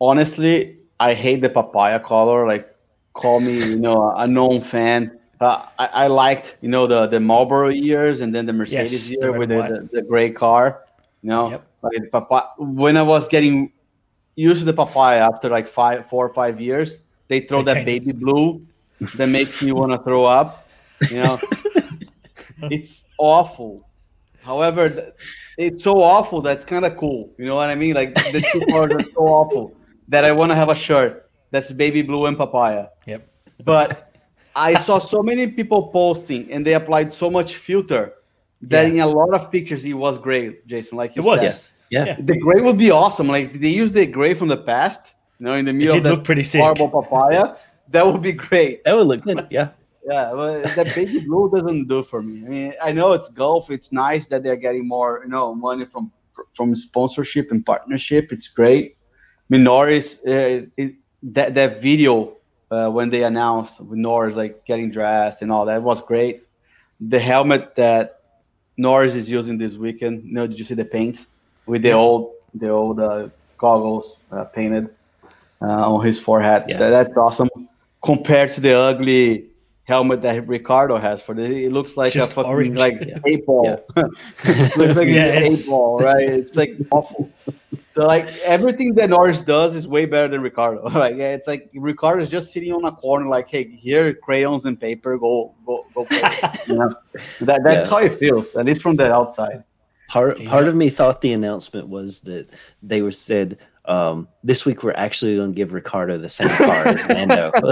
honestly, 0.00 0.78
I 0.98 1.14
hate 1.14 1.40
the 1.40 1.48
papaya 1.48 2.00
color. 2.00 2.46
Like, 2.46 2.74
call 3.14 3.38
me, 3.40 3.54
you 3.54 3.78
know, 3.78 4.10
a 4.16 4.26
known 4.26 4.60
fan. 4.60 5.18
Uh, 5.40 5.66
I, 5.78 5.86
I 5.86 6.06
liked, 6.08 6.56
you 6.60 6.68
know, 6.68 6.86
the 6.86 7.06
the 7.06 7.20
Marlboro 7.20 7.68
years 7.68 8.20
and 8.20 8.34
then 8.34 8.44
the 8.46 8.52
Mercedes 8.52 9.10
Yes, 9.10 9.20
year 9.20 9.30
red 9.30 9.38
with 9.38 9.48
the, 9.50 9.88
the, 9.92 10.00
the 10.00 10.02
gray 10.02 10.30
car. 10.30 10.82
You 11.22 11.30
know, 11.30 11.50
Yep. 11.50 11.66
like 11.82 11.92
the 12.02 12.08
papaya. 12.08 12.42
When 12.58 12.96
I 12.96 13.02
was 13.02 13.28
getting 13.28 13.72
used 14.36 14.58
to 14.60 14.64
the 14.64 14.72
papaya 14.72 15.20
after 15.20 15.48
like 15.48 15.68
five, 15.68 16.08
four 16.08 16.26
or 16.26 16.32
five 16.34 16.60
years, 16.60 16.98
they 17.28 17.40
throw 17.40 17.62
They 17.62 17.74
that 17.74 17.74
changed 17.86 18.06
baby 18.06 18.12
blue 18.12 18.66
that 19.16 19.28
makes 19.28 19.62
me 19.62 19.72
want 19.72 19.92
to 19.92 19.98
throw 19.98 20.24
up. 20.24 20.68
You 21.10 21.16
know, 21.22 21.40
it's 22.70 23.04
awful. 23.18 23.88
However, 24.42 25.12
it's 25.56 25.82
so 25.82 26.02
awful 26.02 26.40
that's 26.42 26.64
kind 26.64 26.84
of 26.84 26.96
cool. 26.96 27.30
You 27.38 27.46
know 27.46 27.56
what 27.56 27.70
I 27.70 27.74
mean? 27.74 27.94
Like 27.94 28.14
the 28.14 28.44
two 28.52 28.60
colors 28.70 28.92
are 28.92 29.10
so 29.10 29.20
awful 29.20 29.74
that 30.08 30.24
I 30.24 30.32
want 30.32 30.50
to 30.50 30.56
have 30.56 30.68
a 30.68 30.74
shirt 30.74 31.30
that's 31.50 31.72
baby 31.72 32.02
blue 32.02 32.26
and 32.26 32.36
papaya. 32.36 32.88
Yep. 33.06 33.26
But 33.64 34.14
I 34.56 34.74
saw 34.74 34.98
so 34.98 35.22
many 35.22 35.46
people 35.48 35.88
posting, 35.88 36.50
and 36.52 36.64
they 36.64 36.74
applied 36.74 37.10
so 37.12 37.30
much 37.30 37.56
filter 37.56 38.12
that 38.62 38.82
Yeah. 38.86 38.92
in 38.92 39.00
a 39.00 39.06
lot 39.06 39.32
of 39.34 39.50
pictures 39.50 39.84
it 39.84 39.94
was 39.94 40.18
gray, 40.18 40.56
Jason. 40.66 40.98
Like 40.98 41.16
you 41.16 41.22
It 41.22 41.26
was. 41.26 41.40
said. 41.40 41.60
Yeah. 41.90 42.04
Yeah. 42.06 42.16
The 42.20 42.36
gray 42.38 42.60
would 42.60 42.78
be 42.78 42.90
awesome. 42.90 43.28
Like 43.28 43.52
they 43.52 43.68
use 43.68 43.92
the 43.92 44.06
gray 44.06 44.34
from 44.34 44.48
the 44.48 44.56
past, 44.56 45.13
you 45.38 45.46
know, 45.46 45.54
in 45.54 45.64
the 45.64 45.72
middle 45.72 45.94
did 45.94 45.98
of 45.98 46.04
the 46.04 46.10
look 46.10 46.24
pretty 46.24 46.42
sick. 46.42 46.60
horrible 46.60 46.88
papaya. 46.88 47.56
That 47.90 48.06
would 48.06 48.22
be 48.22 48.32
great. 48.32 48.84
That 48.84 48.96
would 48.96 49.06
look 49.06 49.22
good. 49.22 49.46
Yeah. 49.50 49.70
Yeah, 50.06 50.32
but 50.34 50.64
that 50.74 50.94
baby 50.94 51.24
blue 51.24 51.50
doesn't 51.50 51.88
do 51.88 52.02
for 52.02 52.20
me. 52.20 52.44
I 52.44 52.48
mean, 52.50 52.74
I 52.82 52.92
know 52.92 53.12
it's 53.12 53.30
golf. 53.30 53.70
It's 53.70 53.90
nice 53.90 54.26
that 54.28 54.42
they're 54.42 54.54
getting 54.54 54.86
more, 54.86 55.22
you 55.24 55.30
know, 55.30 55.54
money 55.54 55.86
from 55.86 56.12
from 56.52 56.74
sponsorship 56.74 57.50
and 57.50 57.64
partnership. 57.64 58.30
It's 58.30 58.46
great. 58.46 58.98
I 58.98 59.46
mean, 59.48 59.64
Norris, 59.64 60.18
uh, 60.26 60.66
it, 60.76 60.96
that 61.22 61.54
that 61.54 61.80
video 61.80 62.36
uh, 62.70 62.90
when 62.90 63.08
they 63.08 63.24
announced 63.24 63.80
with 63.80 63.98
Norris 63.98 64.36
like 64.36 64.66
getting 64.66 64.90
dressed 64.90 65.40
and 65.40 65.50
all 65.50 65.64
that 65.64 65.82
was 65.82 66.02
great. 66.02 66.42
The 67.00 67.18
helmet 67.18 67.74
that 67.76 68.20
Norris 68.76 69.14
is 69.14 69.30
using 69.30 69.56
this 69.56 69.74
weekend. 69.74 70.24
You 70.24 70.34
know, 70.34 70.46
did 70.46 70.58
you 70.58 70.64
see 70.64 70.74
the 70.74 70.84
paint 70.84 71.26
with 71.66 71.82
the 71.82 71.92
old 71.92 72.34
the 72.52 72.68
old 72.68 73.00
uh, 73.00 73.28
goggles 73.56 74.20
uh, 74.30 74.44
painted 74.44 74.90
uh, 75.62 75.66
on 75.66 76.04
his 76.04 76.20
forehead? 76.20 76.64
Yeah. 76.68 76.78
That, 76.78 76.90
that's 76.90 77.16
awesome. 77.16 77.48
Compared 78.02 78.52
to 78.52 78.60
the 78.60 78.76
ugly 78.76 79.46
helmet 79.84 80.22
that 80.22 80.46
Ricciardo 80.48 80.96
has 80.96 81.20
for 81.22 81.34
the, 81.34 81.64
it 81.66 81.72
looks 81.72 81.96
like 81.96 82.12
Just 82.12 82.32
a 82.32 82.34
fucking 82.34 82.50
orange. 82.50 82.78
like 82.78 83.00
Yeah. 83.00 83.18
eight 83.26 83.44
ball. 83.46 83.84
looks 83.96 84.16
like 84.78 85.08
Yeah, 85.08 85.26
an 85.26 85.42
it's- 85.44 85.66
eight 85.66 85.70
ball, 85.70 85.98
right? 85.98 86.28
It's 86.28 86.56
like 86.56 86.76
awful. 86.90 87.30
So 87.92 88.06
like 88.06 88.26
everything 88.38 88.94
that 88.94 89.10
Norris 89.10 89.42
does 89.42 89.76
is 89.76 89.86
way 89.86 90.04
better 90.04 90.26
than 90.26 90.40
Ricciardo. 90.40 90.88
Like 90.90 91.16
yeah, 91.16 91.32
it's 91.34 91.46
like 91.46 91.70
Ricciardo 91.74 92.22
is 92.22 92.28
just 92.28 92.52
sitting 92.52 92.72
on 92.72 92.84
a 92.86 92.92
corner, 92.92 93.28
like, 93.28 93.48
hey, 93.48 93.68
here 93.68 94.12
crayons 94.14 94.64
and 94.64 94.80
paper, 94.80 95.16
go 95.16 95.54
go 95.64 95.84
go 95.94 96.04
play. 96.06 96.20
you 96.66 96.74
know? 96.74 96.90
That 97.42 97.62
that's 97.62 97.86
Yeah. 97.86 97.90
how 97.90 97.98
it 97.98 98.12
feels, 98.12 98.54
at 98.56 98.66
least 98.66 98.82
from 98.82 98.96
the 98.96 99.12
outside. 99.12 99.62
Part 100.08 100.38
part 100.44 100.64
not- 100.64 100.68
of 100.68 100.74
me 100.74 100.88
thought 100.88 101.20
the 101.20 101.32
announcement 101.34 101.88
was 101.88 102.20
that 102.20 102.48
they 102.82 103.00
were 103.00 103.12
said 103.12 103.58
um, 103.86 104.28
this 104.42 104.64
week 104.64 104.82
we're 104.82 104.92
actually 104.96 105.36
going 105.36 105.52
to 105.52 105.54
give 105.56 105.72
Ricciardo 105.72 106.18
the 106.18 106.28
same 106.28 106.48
car 106.48 106.88
as 106.88 107.06
Lando. 107.08 107.50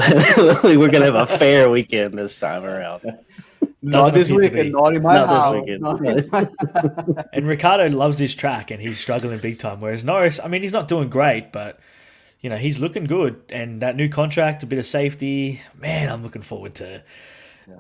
we're 0.63 0.89
going 0.91 1.01
to 1.01 1.13
have 1.13 1.15
a 1.15 1.27
fair 1.27 1.71
weekend 1.71 2.19
this 2.19 2.39
time 2.39 2.65
around. 2.65 3.03
Not 3.81 4.15
this 4.15 4.29
weekend, 4.29 4.55
be. 4.55 4.71
not 4.71 4.95
in 4.95 5.03
my 5.03 5.15
Not 5.15 5.27
this 5.27 5.37
house. 5.39 5.55
weekend. 5.55 5.81
not 5.81 6.07
in 6.07 6.29
my- 7.17 7.25
And 7.33 7.49
Ricciardo 7.49 7.89
loves 7.89 8.19
this 8.19 8.35
track 8.35 8.71
and 8.71 8.81
he's 8.81 8.99
struggling 8.99 9.39
big 9.39 9.59
time. 9.59 9.81
Whereas 9.81 10.05
Norris, 10.05 10.39
I 10.43 10.49
mean, 10.49 10.63
he's 10.63 10.73
not 10.73 10.87
doing 10.89 11.09
great, 11.09 11.51
but 11.53 11.81
you 12.41 12.51
know, 12.51 12.57
he's 12.57 12.79
looking 12.79 13.05
good. 13.05 13.41
And 13.51 13.81
that 13.83 13.97
new 13.97 14.09
contract, 14.09 14.63
a 14.63 14.67
bit 14.67 14.79
of 14.79 14.87
safety, 14.87 15.63
man, 15.79 16.11
I'm 16.11 16.23
looking 16.23 16.43
forward 16.43 16.75
to 16.77 17.03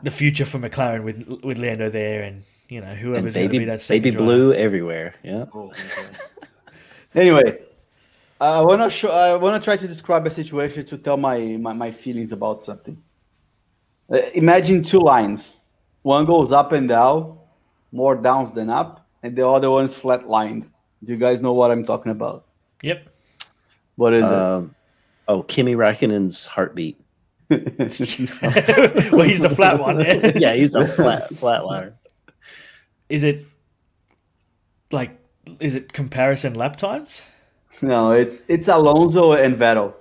the 0.02 0.10
future 0.10 0.44
for 0.46 0.58
McLaren 0.58 1.02
with 1.04 1.44
with 1.44 1.58
Lando 1.58 1.90
there 1.90 2.22
and 2.22 2.44
you 2.68 2.80
know 2.80 2.86
And 2.86 2.98
whoever's 2.98 3.34
going 3.34 3.48
to 3.48 3.52
baby, 3.52 3.58
be 3.58 3.64
that 3.66 3.82
second 3.82 4.02
baby 4.04 4.16
driver. 4.16 4.24
blue 4.24 4.52
everywhere. 4.54 5.14
Yeah. 5.24 5.44
anyway, 7.14 7.58
I 8.42 8.60
wanna 8.60 8.90
show. 8.90 9.10
I 9.10 9.36
wanna 9.36 9.60
try 9.60 9.76
to 9.76 9.86
describe 9.86 10.26
a 10.26 10.30
situation 10.30 10.84
to 10.86 10.98
tell 10.98 11.16
my 11.16 11.38
my, 11.38 11.72
my 11.72 11.90
feelings 11.90 12.32
about 12.32 12.64
something. 12.64 13.00
Uh, 14.12 14.18
imagine 14.34 14.82
two 14.82 14.98
lines. 14.98 15.58
One 16.02 16.26
goes 16.26 16.50
up 16.50 16.72
and 16.72 16.88
down, 16.88 17.38
more 17.92 18.16
downs 18.16 18.50
than 18.50 18.68
up, 18.68 19.06
and 19.22 19.36
the 19.36 19.46
other 19.46 19.70
one 19.70 19.84
is 19.84 19.94
flat 19.94 20.28
lined. 20.28 20.68
Do 21.04 21.12
you 21.12 21.18
guys 21.18 21.40
know 21.40 21.52
what 21.52 21.70
I'm 21.70 21.86
talking 21.86 22.10
about? 22.10 22.46
Yep. 22.82 23.08
What 23.94 24.12
is 24.12 24.24
Um, 24.24 24.74
oh, 25.28 25.44
Kimi 25.44 25.74
Räikkönen's 25.74 26.46
heartbeat. 26.46 26.98
well, 27.48 27.60
he's 27.60 29.40
the 29.40 29.52
flat 29.54 29.78
one. 29.78 30.00
yeah, 30.36 30.54
he's 30.54 30.72
the 30.72 30.86
flat 30.86 31.28
flat 31.36 31.64
liner. 31.64 31.94
Is 33.08 33.22
it 33.22 33.44
like 34.90 35.16
is 35.60 35.76
it 35.76 35.92
comparison 35.92 36.54
lap 36.54 36.74
times? 36.74 37.26
No, 37.82 38.12
it's 38.12 38.42
it's 38.48 38.68
Alonso 38.68 39.32
and 39.32 39.56
Vettel, 39.56 39.92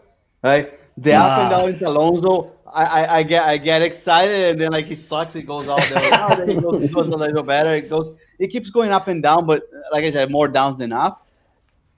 right? 0.43 0.79
The 0.97 1.13
up 1.13 1.39
and 1.39 1.53
Ah. 1.53 1.59
down 1.59 1.69
is 1.69 1.81
Alonso. 1.81 2.51
I, 2.73 2.85
I, 2.85 3.17
I 3.17 3.23
get 3.23 3.43
I 3.43 3.57
get 3.57 3.81
excited 3.81 4.51
and 4.51 4.61
then 4.61 4.71
like 4.71 4.85
he 4.85 4.95
sucks. 4.95 5.35
It 5.35 5.43
goes 5.43 5.67
all 5.67 5.79
the 5.81 5.95
way 5.95 6.09
down. 6.09 6.37
then 6.37 6.49
it 6.51 6.61
goes, 6.61 6.83
it 6.83 6.93
goes 6.93 7.09
a 7.09 7.17
little 7.17 7.43
better. 7.43 7.71
It 7.75 7.89
goes. 7.89 8.11
It 8.39 8.47
keeps 8.47 8.69
going 8.69 8.91
up 8.91 9.07
and 9.07 9.21
down, 9.21 9.45
but 9.45 9.63
like 9.91 10.03
I 10.05 10.11
said, 10.11 10.31
more 10.31 10.47
downs 10.47 10.77
than 10.77 10.93
up. 10.93 11.27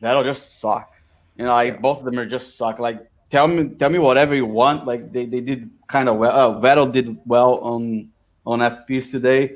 Vettel 0.01 0.23
just 0.23 0.59
suck. 0.59 0.93
You 1.37 1.45
know, 1.45 1.51
like 1.51 1.81
both 1.81 1.99
of 1.99 2.05
them 2.05 2.17
are 2.17 2.25
just 2.25 2.57
suck. 2.57 2.79
Like 2.79 3.05
tell 3.29 3.47
me 3.47 3.69
tell 3.75 3.89
me 3.89 3.99
whatever 3.99 4.33
you 4.35 4.45
want. 4.45 4.85
Like 4.87 5.11
they, 5.11 5.25
they 5.25 5.41
did 5.41 5.69
kind 5.87 6.07
of 6.09 6.17
well. 6.17 6.31
Uh, 6.31 6.61
Vettel 6.61 6.91
did 6.91 7.17
well 7.25 7.55
on 7.59 8.09
on 8.45 8.59
FPs 8.59 9.11
today, 9.11 9.55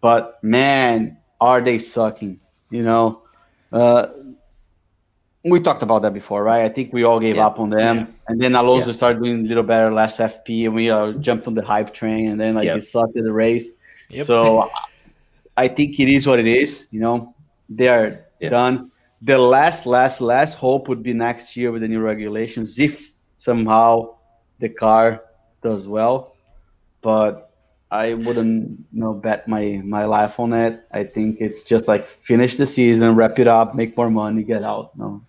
but 0.00 0.42
man, 0.42 1.18
are 1.40 1.60
they 1.60 1.78
sucking? 1.78 2.40
You 2.70 2.82
know, 2.82 3.22
uh, 3.72 4.08
we 5.48 5.60
talked 5.60 5.82
about 5.82 6.02
that 6.02 6.12
before, 6.14 6.42
right? 6.42 6.64
I 6.64 6.68
think 6.68 6.92
we 6.92 7.04
all 7.04 7.20
gave 7.20 7.36
Yeah. 7.36 7.46
up 7.46 7.58
on 7.60 7.70
them, 7.70 7.96
Yeah. 7.96 8.06
and 8.28 8.40
then 8.40 8.54
Alonso 8.54 8.88
Yeah. 8.88 8.92
started 8.94 9.22
doing 9.22 9.44
a 9.44 9.48
little 9.48 9.62
better 9.62 9.92
last 9.92 10.18
FP, 10.20 10.66
and 10.66 10.74
we 10.74 10.90
uh, 10.90 11.12
jumped 11.12 11.46
on 11.46 11.54
the 11.54 11.64
hype 11.64 11.92
train, 11.94 12.30
and 12.30 12.40
then 12.40 12.54
like 12.54 12.66
Yep. 12.66 12.74
he 12.76 12.80
sucked 12.80 13.16
at 13.16 13.24
the 13.24 13.32
race. 13.32 13.70
Yep. 14.10 14.26
So 14.26 14.68
I 15.56 15.68
think 15.68 15.98
it 16.00 16.08
is 16.08 16.26
what 16.26 16.38
it 16.38 16.46
is. 16.46 16.86
You 16.90 17.00
know, 17.00 17.34
they 17.68 17.88
are 17.88 18.20
done. 18.50 18.90
The 19.22 19.38
last, 19.38 19.86
last, 19.86 20.20
last 20.20 20.54
hope 20.54 20.88
would 20.88 21.02
be 21.02 21.12
next 21.14 21.56
year 21.56 21.72
with 21.72 21.82
the 21.82 21.88
new 21.88 22.00
regulations, 22.00 22.78
if 22.78 23.12
somehow 23.36 24.14
the 24.60 24.68
car 24.68 25.22
does 25.62 25.88
well. 25.88 26.34
But 27.02 27.50
I 27.90 28.14
wouldn't 28.14 28.84
you 28.92 29.00
know 29.00 29.14
bet 29.14 29.46
my 29.48 29.80
my 29.84 30.04
life 30.04 30.40
on 30.40 30.52
it. 30.52 30.82
I 30.92 31.04
think 31.04 31.38
it's 31.40 31.62
just 31.62 31.86
like 31.88 32.08
finish 32.08 32.56
the 32.56 32.66
season, 32.66 33.14
wrap 33.14 33.38
it 33.38 33.46
up, 33.46 33.74
make 33.74 33.96
more 33.96 34.10
money, 34.10 34.42
get 34.42 34.64
out. 34.64 34.90
No, 34.98 35.22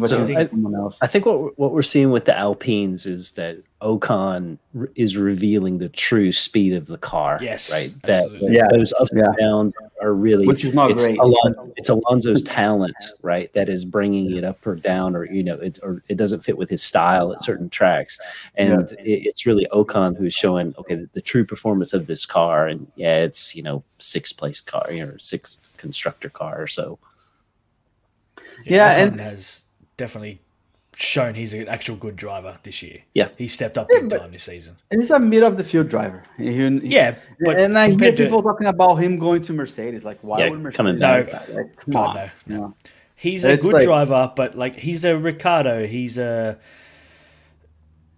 give 0.00 0.08
So 0.08 0.26
chance 0.26 0.36
I- 0.38 0.44
someone 0.44 0.74
else. 0.74 0.98
I 1.02 1.06
think 1.06 1.26
what 1.26 1.40
we're, 1.40 1.50
what 1.56 1.72
we're 1.72 1.82
seeing 1.82 2.10
with 2.10 2.24
the 2.24 2.36
Alpines 2.36 3.06
is 3.06 3.32
that 3.32 3.58
Ocon 3.82 4.58
r- 4.78 4.88
is 4.94 5.16
revealing 5.18 5.76
the 5.78 5.88
true 5.90 6.32
speed 6.32 6.72
of 6.72 6.86
the 6.86 6.96
car. 6.96 7.38
Yes, 7.42 7.70
right. 7.70 7.92
That, 8.04 8.24
absolutely. 8.24 8.48
that 8.48 8.54
Yeah, 8.54 8.68
those 8.70 8.92
ups 8.94 9.10
yeah. 9.14 9.24
and 9.26 9.36
downs 9.36 9.74
are 10.00 10.14
really 10.14 10.46
Which 10.46 10.64
is 10.64 10.72
not 10.72 10.90
it's 10.90 11.04
great. 11.04 11.18
Alonso, 11.18 11.72
it's 11.76 11.88
Alonso's 11.90 12.42
talent, 12.42 12.96
right? 13.22 13.52
That 13.52 13.68
is 13.68 13.84
bringing 13.84 14.34
it 14.36 14.42
up 14.44 14.66
or 14.66 14.74
down, 14.76 15.14
or 15.14 15.26
you 15.26 15.42
know, 15.42 15.56
it 15.56 15.78
or 15.82 16.02
it 16.08 16.16
doesn't 16.16 16.40
fit 16.40 16.56
with 16.56 16.70
his 16.70 16.82
style 16.82 17.32
at 17.32 17.42
certain 17.42 17.68
tracks, 17.68 18.18
and 18.54 18.90
it, 18.92 19.26
it's 19.26 19.44
really 19.44 19.66
Ocon 19.72 20.16
who's 20.16 20.32
showing 20.34 20.74
okay 20.78 20.94
the, 20.94 21.08
the 21.12 21.20
true 21.20 21.44
performance 21.44 21.92
of 21.92 22.06
this 22.06 22.24
car, 22.24 22.66
and 22.66 22.86
yeah, 22.96 23.22
it's 23.22 23.54
you 23.54 23.62
know 23.62 23.82
sixth 23.98 24.36
place 24.38 24.60
car 24.60 24.86
or 24.90 25.18
sixth 25.18 25.68
constructor 25.76 26.30
car 26.30 26.60
or 26.62 26.66
so. 26.66 26.98
Yeah, 28.64 28.94
Ocon 28.94 29.08
and- 29.08 29.20
has 29.20 29.63
definitely 29.96 30.40
shown 30.96 31.34
he's 31.34 31.52
an 31.54 31.66
actual 31.68 31.96
good 31.96 32.14
driver 32.14 32.56
this 32.62 32.80
year. 32.82 32.98
Yeah. 33.14 33.28
he 33.36 33.48
stepped 33.48 33.76
up 33.78 33.88
Yeah, 33.92 34.00
big 34.02 34.10
time 34.20 34.30
this 34.30 34.44
season. 34.44 34.76
He's 34.92 35.10
a 35.10 35.18
mid 35.18 35.42
of 35.42 35.56
the 35.56 35.64
field 35.64 35.88
driver. 35.88 36.22
He- 36.36 36.52
he- 36.52 36.80
Yeah, 36.84 37.16
but 37.40 37.58
and 37.58 37.76
I 37.76 37.86
hear 37.86 37.90
compared 37.94 38.16
to- 38.18 38.22
people 38.24 38.42
talking 38.42 38.68
about 38.68 38.96
him 38.96 39.18
going 39.18 39.42
to 39.42 39.52
Mercedes. 39.52 40.04
Like, 40.04 40.18
why 40.22 40.38
Yeah, 40.40 40.50
would 40.50 40.60
Mercedes? 40.60 40.76
coming 40.76 40.94
do 40.94 41.00
that? 41.00 41.52
Like, 41.52 41.76
come 41.76 41.92
God, 41.92 42.16
on. 42.16 42.30
no, 42.46 42.54
you 42.54 42.60
know? 42.60 42.74
He's 43.16 43.44
a 43.44 43.56
good 43.56 43.72
like- 43.74 43.84
driver, 43.84 44.32
but 44.36 44.56
like 44.56 44.76
he's 44.76 45.04
a 45.04 45.16
Ricciardo. 45.16 45.86
He's 45.86 46.16
a 46.18 46.58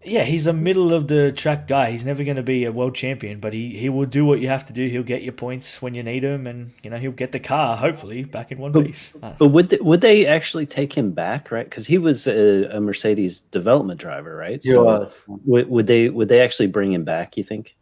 yeah, 0.06 0.22
he's 0.22 0.46
a 0.46 0.52
middle 0.52 0.94
of 0.94 1.08
the 1.08 1.32
track 1.32 1.66
guy. 1.66 1.90
He's 1.90 2.04
never 2.04 2.22
going 2.22 2.36
to 2.36 2.42
be 2.42 2.64
a 2.64 2.72
world 2.72 2.94
champion, 2.94 3.40
but 3.40 3.52
he, 3.52 3.76
he 3.76 3.88
will 3.88 4.06
do 4.06 4.24
what 4.24 4.40
you 4.40 4.48
have 4.48 4.64
to 4.66 4.72
do. 4.72 4.86
He'll 4.88 5.02
get 5.02 5.22
your 5.22 5.32
points 5.32 5.82
when 5.82 5.94
you 5.94 6.02
need 6.02 6.22
them, 6.22 6.46
and 6.46 6.72
you 6.82 6.90
know 6.90 6.96
he'll 6.96 7.10
get 7.12 7.32
the 7.32 7.40
car 7.40 7.76
hopefully 7.76 8.24
back 8.24 8.52
in 8.52 8.58
one 8.58 8.72
piece. 8.72 9.14
Uh, 9.22 9.34
But 9.38 9.48
would 9.48 9.68
they, 9.70 9.78
would 9.78 10.00
they 10.00 10.26
actually 10.26 10.66
take 10.66 10.92
him 10.92 11.10
back, 11.10 11.50
right? 11.50 11.68
Because 11.68 11.86
he 11.86 11.98
was 11.98 12.26
a, 12.26 12.64
a 12.76 12.80
Mercedes 12.80 13.40
development 13.40 14.00
driver, 14.00 14.36
right? 14.36 14.60
He 14.62 14.74
was. 14.76 15.12
would, 15.26 15.68
would 15.68 15.86
they 15.86 16.08
would 16.08 16.28
they 16.28 16.40
actually 16.40 16.68
bring 16.68 16.92
him 16.92 17.04
back? 17.04 17.36
You 17.36 17.44
think? 17.44 17.74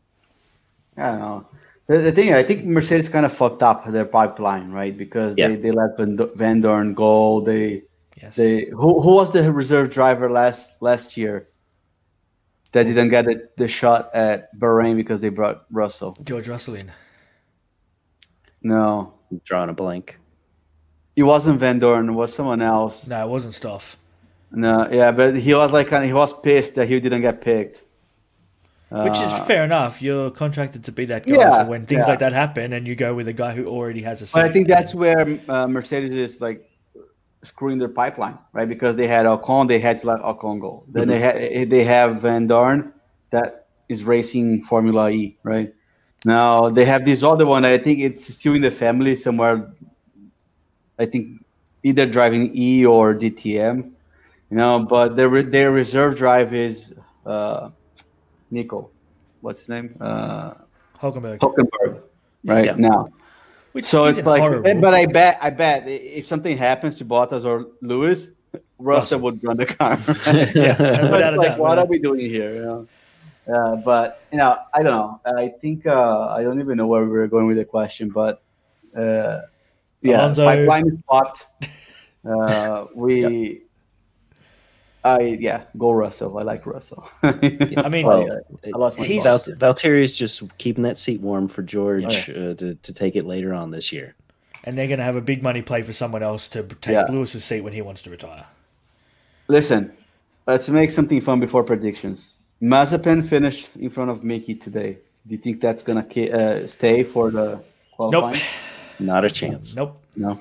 I 0.96 1.10
don't 1.10 1.18
know. 1.20 1.46
The, 1.86 1.98
the 1.98 2.12
thing, 2.12 2.32
I 2.32 2.42
think 2.42 2.64
Mercedes 2.64 3.10
kind 3.10 3.26
of 3.26 3.32
fucked 3.32 3.62
up 3.62 3.86
their 3.90 4.06
pipeline, 4.06 4.70
right? 4.70 4.96
Because 4.96 5.36
Yeah. 5.36 5.48
they, 5.48 5.56
they 5.56 5.70
let 5.70 5.98
Van, 5.98 6.16
Vandoorne 6.16 6.94
go. 6.94 7.42
They 7.42 7.82
yes, 8.20 8.36
they 8.36 8.64
who, 8.66 9.02
who 9.02 9.14
was 9.16 9.32
the 9.32 9.52
reserve 9.52 9.90
driver 9.90 10.30
last 10.30 10.70
last 10.80 11.18
year 11.18 11.48
that 12.74 12.84
didn't 12.84 13.08
get 13.08 13.24
the, 13.24 13.48
the 13.56 13.68
shot 13.68 14.10
at 14.14 14.54
Bahrain 14.58 14.96
because 14.96 15.20
they 15.22 15.30
brought 15.30 15.64
Russell? 15.70 16.14
George 16.22 16.48
Russell 16.48 16.74
in. 16.74 16.92
No, 18.62 19.14
I'm 19.30 19.40
drawing 19.44 19.70
a 19.70 19.74
blank. 19.74 20.18
it 21.16 21.22
wasn't 21.22 21.60
Vandoorne. 21.60 22.08
It 22.08 22.12
was 22.12 22.34
someone 22.34 22.62
else. 22.62 23.06
No, 23.06 23.24
it 23.26 23.30
wasn't 23.30 23.54
Stoff. 23.54 23.96
No, 24.50 24.88
yeah, 24.90 25.10
but 25.10 25.36
he 25.36 25.52
was 25.54 25.72
like 25.72 25.88
kind 25.88 26.04
of 26.04 26.08
he 26.08 26.14
was 26.14 26.32
pissed 26.40 26.74
that 26.76 26.88
he 26.88 27.00
didn't 27.00 27.22
get 27.22 27.40
picked. 27.40 27.82
Which 28.90 29.14
is 29.18 29.32
Uh, 29.34 29.44
fair 29.44 29.64
enough. 29.64 30.00
You're 30.00 30.30
contracted 30.30 30.84
to 30.84 30.92
be 30.92 31.04
that 31.06 31.26
guy 31.26 31.34
Yeah, 31.34 31.64
for 31.64 31.70
when 31.70 31.84
things 31.86 32.04
yeah. 32.04 32.10
like 32.12 32.20
that 32.20 32.32
happen, 32.32 32.72
and 32.72 32.86
you 32.86 32.94
go 32.94 33.12
with 33.14 33.26
a 33.26 33.32
guy 33.32 33.52
who 33.52 33.66
already 33.66 34.02
has 34.02 34.22
a. 34.22 34.26
But 34.32 34.44
I 34.44 34.46
seat. 34.48 34.52
think 34.52 34.68
that's 34.68 34.94
where 34.94 35.40
uh, 35.48 35.66
Mercedes 35.66 36.14
is 36.14 36.40
like 36.40 36.64
screwing 37.44 37.78
their 37.78 37.88
pipeline, 37.88 38.38
right? 38.52 38.68
Because 38.68 38.96
they 38.96 39.06
had 39.06 39.26
Ocon, 39.26 39.68
they 39.68 39.78
had 39.78 39.98
to 39.98 40.06
let 40.08 40.20
Ocon 40.20 40.60
go. 40.60 40.84
Then 40.88 41.08
they 41.08 41.18
had 41.18 41.70
they 41.70 41.84
have 41.84 42.16
Vandoorne 42.16 42.92
that 43.30 43.66
is 43.88 44.04
racing 44.04 44.62
Formula 44.64 45.10
E, 45.10 45.36
right? 45.42 45.72
Now 46.24 46.70
they 46.70 46.84
have 46.84 47.04
this 47.04 47.22
other 47.22 47.46
one. 47.46 47.64
I 47.64 47.78
think 47.78 48.00
it's 48.00 48.24
still 48.32 48.54
in 48.54 48.62
the 48.62 48.70
family 48.70 49.14
somewhere. 49.16 49.70
I 50.98 51.06
think 51.06 51.44
either 51.82 52.06
driving 52.06 52.50
E 52.56 52.86
or 52.86 53.14
DTM, 53.14 53.90
you 54.50 54.56
know. 54.56 54.80
But 54.80 55.16
their 55.16 55.42
their 55.42 55.70
reserve 55.70 56.16
drive 56.16 56.54
is 56.54 56.94
uh, 57.26 57.70
Nico. 58.50 58.90
What's 59.40 59.60
his 59.60 59.68
name? 59.68 59.96
Uh, 60.00 60.54
Hulkenberg. 60.98 61.38
Hulkenberg, 61.40 62.00
right 62.46 62.64
Yeah. 62.66 62.76
now. 62.78 63.08
Which 63.74 63.86
So 63.86 64.04
it's 64.04 64.22
like, 64.22 64.40
horrible. 64.40 64.80
but 64.80 64.94
I 64.94 65.04
bet, 65.06 65.36
I 65.42 65.50
bet 65.50 65.88
if 65.88 66.28
something 66.28 66.56
happens 66.56 66.96
to 66.98 67.04
Bottas 67.04 67.44
or 67.44 67.66
Lewis, 67.82 68.28
Russell, 68.78 69.18
Russell. 69.18 69.18
would 69.20 69.42
run 69.42 69.56
the 69.56 69.66
car. 69.66 69.98
Yeah, 70.54 70.76
but 71.10 71.20
it's 71.20 71.36
like, 71.36 71.58
what 71.58 71.76
are 71.80 71.84
we 71.84 71.98
doing 71.98 72.20
here? 72.30 72.54
You 72.54 72.62
know? 72.62 72.88
Uh, 73.52 73.74
but 73.76 74.22
you 74.30 74.38
know, 74.38 74.58
I 74.72 74.84
don't 74.84 74.92
know. 74.92 75.20
I 75.26 75.48
think 75.48 75.86
uh, 75.88 76.28
I 76.28 76.44
don't 76.44 76.60
even 76.60 76.76
know 76.78 76.86
where 76.86 77.02
we 77.02 77.10
were 77.10 77.26
going 77.26 77.48
with 77.48 77.56
the 77.56 77.64
question, 77.64 78.10
but 78.10 78.42
uh, 78.96 79.40
yeah, 80.02 80.20
Alonso- 80.20 80.44
pipeline 80.44 80.86
is 80.86 80.98
fucked. 81.10 81.48
Uh, 82.24 82.86
we, 82.94 83.62
I 85.04 85.20
yeah, 85.38 85.64
go 85.76 85.92
Russell. 85.92 86.38
I 86.38 86.42
like 86.42 86.64
Russell. 86.64 87.06
I 87.22 87.88
mean, 87.90 88.06
Well, 88.06 88.26
I 88.64 88.68
lost 88.78 88.98
my 88.98 89.04
he's- 89.04 89.22
Val- 89.24 89.38
thoughts. 89.38 89.82
Valtteri 89.82 90.02
is 90.02 90.12
just 90.16 90.42
keeping 90.58 90.84
that 90.84 90.96
seat 90.96 91.20
warm 91.20 91.46
for 91.48 91.62
George 91.62 92.30
Oh, 92.30 92.50
uh, 92.50 92.54
to, 92.54 92.74
to 92.74 92.92
take 92.94 93.14
it 93.14 93.26
later 93.26 93.52
on 93.52 93.70
this 93.70 93.92
year. 93.92 94.14
and 94.64 94.78
they're 94.78 94.86
going 94.88 94.98
to 94.98 95.04
have 95.04 95.16
a 95.16 95.20
big 95.20 95.42
money 95.42 95.60
play 95.60 95.82
for 95.82 95.92
someone 95.92 96.22
else 96.22 96.48
to 96.48 96.62
take 96.62 96.94
Yeah. 96.94 97.04
Lewis's 97.10 97.44
seat 97.44 97.60
when 97.60 97.74
he 97.74 97.82
wants 97.82 98.02
to 98.04 98.10
retire. 98.10 98.46
Listen, 99.48 99.92
let's 100.46 100.70
make 100.70 100.90
something 100.90 101.20
fun 101.20 101.38
before 101.38 101.62
predictions. 101.64 102.36
Mazepin 102.62 103.26
finished 103.28 103.76
in 103.76 103.90
front 103.90 104.10
of 104.10 104.24
Mickey 104.24 104.54
today. 104.54 104.96
Do 105.26 105.34
you 105.34 105.38
think 105.38 105.60
that's 105.60 105.82
gonna 105.82 106.02
ki- 106.04 106.32
uh, 106.32 106.66
stay 106.66 107.02
for 107.04 107.30
the 107.30 107.60
qualifying? 107.92 108.34
Nope. 108.34 108.42
Not 109.00 109.24
a 109.26 109.30
chance. 109.30 109.76
Nope. 109.76 110.00
No. 110.16 110.38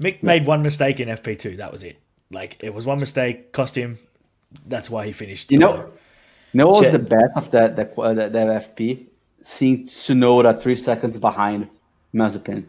Mick 0.00 0.22
made 0.22 0.46
one 0.46 0.62
mistake 0.62 1.00
in 1.00 1.08
FP2. 1.08 1.56
That 1.56 1.72
was 1.72 1.82
it. 1.82 1.96
Like 2.34 2.58
it 2.60 2.74
was 2.74 2.84
one 2.84 3.00
mistake, 3.00 3.52
cost 3.52 3.76
him. 3.76 3.98
That's 4.66 4.90
why 4.90 5.06
he 5.06 5.12
finished. 5.12 5.50
You 5.50 5.58
know, 5.58 5.90
you 6.52 6.58
know 6.58 6.68
what 6.68 6.82
was 6.82 6.90
the 6.90 6.98
best 6.98 7.36
of 7.36 7.50
that 7.52 7.76
that, 7.76 7.96
that, 7.96 8.32
that 8.32 8.76
FP? 8.76 9.06
Seeing 9.40 9.86
Tsunoda 9.86 10.60
three 10.60 10.76
seconds 10.76 11.18
behind 11.18 11.68
Mazepin. 12.14 12.64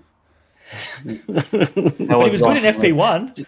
but 1.05 2.25
he 2.25 2.31
was 2.31 2.41
good 2.41 2.57
in 2.57 2.75
FP1. 2.75 3.45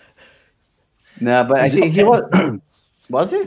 No, 1.19 1.43
but 1.43 1.59
I 1.59 1.69
think 1.69 1.95
he 1.95 2.03
was. 2.03 2.59
Was 3.09 3.31
he? 3.31 3.41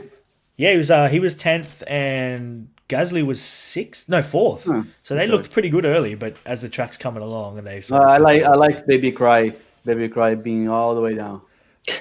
Yeah, 0.56 0.72
he 0.72 0.78
was. 0.78 0.90
Uh, 0.90 1.08
he 1.08 1.20
was 1.20 1.34
tenth, 1.34 1.82
and 1.86 2.68
Gasly 2.88 3.24
was 3.24 3.42
sixth. 3.42 4.08
No, 4.08 4.22
fourth. 4.22 4.64
Hmm, 4.64 4.82
so 5.02 5.14
they 5.14 5.24
okay. 5.24 5.32
looked 5.32 5.52
pretty 5.52 5.68
good 5.68 5.84
early, 5.84 6.14
but 6.14 6.34
as 6.46 6.62
the 6.62 6.68
track's 6.70 6.96
coming 6.96 7.22
along, 7.22 7.58
and 7.58 7.66
they. 7.66 7.82
Sort 7.82 8.02
of 8.02 8.10
I 8.10 8.16
like 8.16 8.42
I 8.42 8.54
like 8.54 8.86
Baby 8.86 9.12
Cry, 9.12 9.52
Baby 9.84 10.08
Cry 10.08 10.34
being 10.34 10.68
all 10.70 10.94
the 10.94 11.00
way 11.02 11.14
down. 11.14 11.42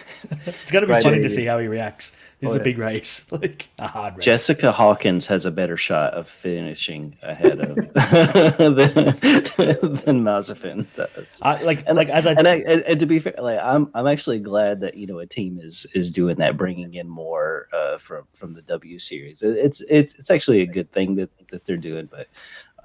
It's 0.46 0.72
going 0.72 0.82
to 0.82 0.88
be 0.88 0.94
Right, 0.94 1.02
funny 1.04 1.18
yeah, 1.18 1.24
to 1.24 1.30
yeah. 1.30 1.36
see 1.36 1.46
how 1.46 1.60
he 1.60 1.68
reacts. 1.68 2.12
This 2.42 2.50
Oh, 2.50 2.54
is 2.54 2.58
a 2.58 2.64
big 2.64 2.78
race, 2.78 3.26
like 3.32 3.68
a 3.80 3.88
hard 3.88 4.16
race. 4.16 4.24
Jessica 4.26 4.72
Hawkins 4.72 5.28
has 5.28 5.46
a 5.46 5.52
better 5.52 5.76
shot 5.78 6.14
of 6.14 6.28
finishing 6.28 7.16
ahead 7.24 7.60
of 7.60 7.76
than, 7.94 8.76
than 9.96 10.24
Mazepin 10.24 10.86
does. 10.94 11.42
I, 11.44 11.62
like, 11.64 11.84
and 11.88 11.98
like 11.98 12.10
as 12.10 12.26
I 12.28 12.34
and, 12.34 12.48
I, 12.48 12.56
and, 12.58 12.82
and 12.84 13.00
to 13.00 13.06
be 13.06 13.20
fair, 13.20 13.34
like 13.40 13.60
I'm, 13.60 13.90
I'm 13.94 14.08
actually 14.08 14.40
glad 14.40 14.82
that 14.82 14.96
you 14.96 15.08
know 15.08 15.20
a 15.20 15.26
team 15.26 15.60
is 15.62 15.86
is 15.94 16.12
doing 16.12 16.36
that, 16.38 16.56
bringing 16.58 16.94
in 16.94 17.10
more 17.10 17.68
uh, 17.74 17.98
from 17.98 18.26
from 18.34 18.54
the 18.54 18.62
W 18.62 19.00
series. 19.00 19.42
It- 19.42 19.58
It's 19.58 19.82
it's 19.90 20.14
it's 20.16 20.32
actually 20.32 20.62
a 20.62 20.66
good 20.68 20.92
thing 20.92 21.16
that 21.16 21.30
that 21.50 21.66
they're 21.66 21.78
doing, 21.78 22.06
but 22.10 22.28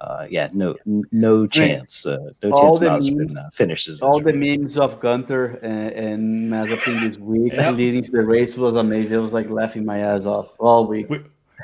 uh, 0.01 0.27
yeah, 0.29 0.49
no 0.53 0.75
no 1.11 1.47
chance, 1.47 2.05
uh, 2.05 2.17
no 2.43 2.51
all 2.51 2.79
chance 2.79 3.05
the 3.07 3.15
memes- 3.15 3.35
uh, 3.35 3.49
finishes. 3.53 4.01
All 4.01 4.19
the 4.19 4.33
race. 4.33 4.57
memes 4.59 4.77
of 4.77 4.99
Gunter 4.99 5.59
and, 5.61 5.91
and 5.91 6.51
Mazepin 6.51 7.01
this 7.01 7.17
week 7.33 7.53
Yeah. 7.53 7.71
leading 7.71 8.01
to 8.03 8.11
the 8.11 8.23
race 8.23 8.57
was 8.57 8.75
amazing. 8.75 9.17
I 9.17 9.21
was 9.21 9.33
like 9.33 9.49
laughing 9.49 9.85
my 9.85 9.99
ass 9.99 10.25
off 10.25 10.53
all 10.59 10.85
week. 10.87 11.09
we, 11.09 11.19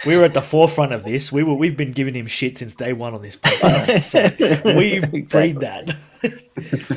we 0.06 0.16
were 0.18 0.24
at 0.24 0.34
the 0.34 0.42
forefront 0.42 0.94
of 0.94 1.04
this. 1.04 1.32
We 1.32 1.44
were 1.44 1.54
we've 1.54 1.76
been 1.76 1.92
giving 1.92 2.14
him 2.16 2.26
shit 2.28 2.58
since 2.58 2.76
day 2.76 2.94
one 2.94 3.14
on 3.14 3.22
this 3.22 3.38
podcast. 3.38 4.02
So 4.64 4.74
we 4.76 5.00
breed 5.30 5.60
that. 5.60 5.96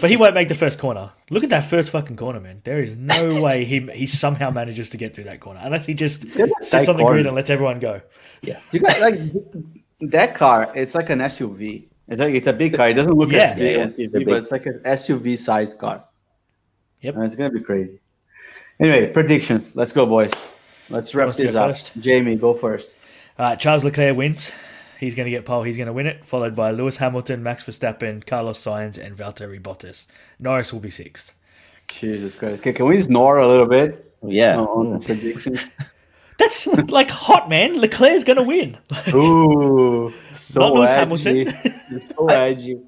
but 0.00 0.10
he 0.10 0.16
won't 0.16 0.34
make 0.34 0.48
the 0.48 0.54
first 0.54 0.78
corner. 0.78 1.10
Look 1.30 1.42
at 1.42 1.50
that 1.50 1.64
first 1.64 1.90
fucking 1.90 2.16
corner, 2.16 2.38
man. 2.40 2.60
There 2.62 2.80
is 2.80 2.96
no 2.96 3.42
way 3.42 3.64
he 3.64 3.80
he 3.92 4.06
somehow 4.06 4.50
manages 4.50 4.90
to 4.90 4.96
get 4.98 5.14
through 5.14 5.24
that 5.24 5.40
corner 5.40 5.60
unless 5.64 5.86
he 5.86 5.94
just 5.94 6.30
sits 6.32 6.88
on 6.88 6.96
the 6.96 7.02
corner. 7.02 7.14
grid 7.14 7.26
and 7.26 7.34
lets 7.34 7.50
everyone 7.50 7.80
go. 7.80 8.00
Yeah, 8.42 8.60
you 8.72 8.80
got 8.80 9.00
like 9.00 9.18
that 10.10 10.34
car. 10.34 10.70
It's 10.74 10.94
like 10.94 11.10
an 11.10 11.20
SUV. 11.20 11.84
It's 12.08 12.20
like 12.20 12.34
it's 12.34 12.46
a 12.46 12.52
big 12.52 12.74
car. 12.74 12.88
It 12.90 12.94
doesn't 12.94 13.14
look 13.14 13.32
Yeah. 13.32 13.38
as 13.52 13.58
big 13.58 13.76
Yeah, 13.76 13.78
yeah. 13.78 13.86
TV, 14.08 14.12
They're 14.12 14.24
but 14.24 14.36
it's 14.38 14.52
like 14.52 14.66
an 14.66 14.80
SUV 14.84 15.38
sized 15.38 15.78
car. 15.78 16.04
Yep. 17.00 17.14
And 17.16 17.24
it's 17.24 17.34
gonna 17.36 17.50
be 17.50 17.60
crazy. 17.60 18.00
Anyway, 18.80 19.12
predictions. 19.12 19.74
Let's 19.76 19.92
go, 19.92 20.04
boys. 20.06 20.32
Let's 20.90 21.14
wrap 21.14 21.26
wants 21.26 21.36
to 21.38 21.46
this 21.46 21.54
up. 21.54 21.70
first? 21.70 21.92
Jamie, 22.00 22.36
go 22.36 22.54
first. 22.54 22.92
Uh, 23.38 23.56
Charles 23.56 23.84
Leclerc 23.84 24.16
wins. 24.16 24.52
He's 25.00 25.14
going 25.14 25.24
to 25.26 25.30
get 25.30 25.44
pole. 25.44 25.62
He's 25.64 25.76
going 25.76 25.86
to 25.88 25.92
win 25.92 26.06
it, 26.06 26.24
followed 26.24 26.54
by 26.54 26.70
Lewis 26.70 26.98
Hamilton, 26.98 27.42
Max 27.42 27.64
Verstappen, 27.64 28.24
Carlos 28.24 28.60
Sainz, 28.62 28.96
and 28.96 29.16
Valtteri 29.16 29.60
Bottas. 29.60 30.06
Norris 30.38 30.72
will 30.72 30.80
be 30.80 30.90
sixth. 30.90 31.34
Jesus 31.88 32.34
Christ. 32.36 32.60
Okay, 32.60 32.72
can 32.72 32.86
we 32.86 32.96
just 32.96 33.08
snore 33.08 33.38
a 33.38 33.46
little 33.46 33.66
bit 33.66 34.12
Yeah. 34.22 34.56
on, 34.58 34.66
on 34.92 34.98
the 34.98 35.04
predictions? 35.04 35.68
That's 36.38 36.66
like 36.66 37.10
hot, 37.10 37.48
man. 37.48 37.80
Leclerc's 37.80 38.24
going 38.24 38.36
to 38.38 38.42
win. 38.42 38.76
Ooh, 39.14 40.12
so 40.34 40.60
Not 40.60 40.72
Lewis 40.74 40.90
edgy. 40.90 40.98
Hamilton. 40.98 41.74
It's 41.90 42.08
so 42.16 42.28
edgy. 42.28 42.78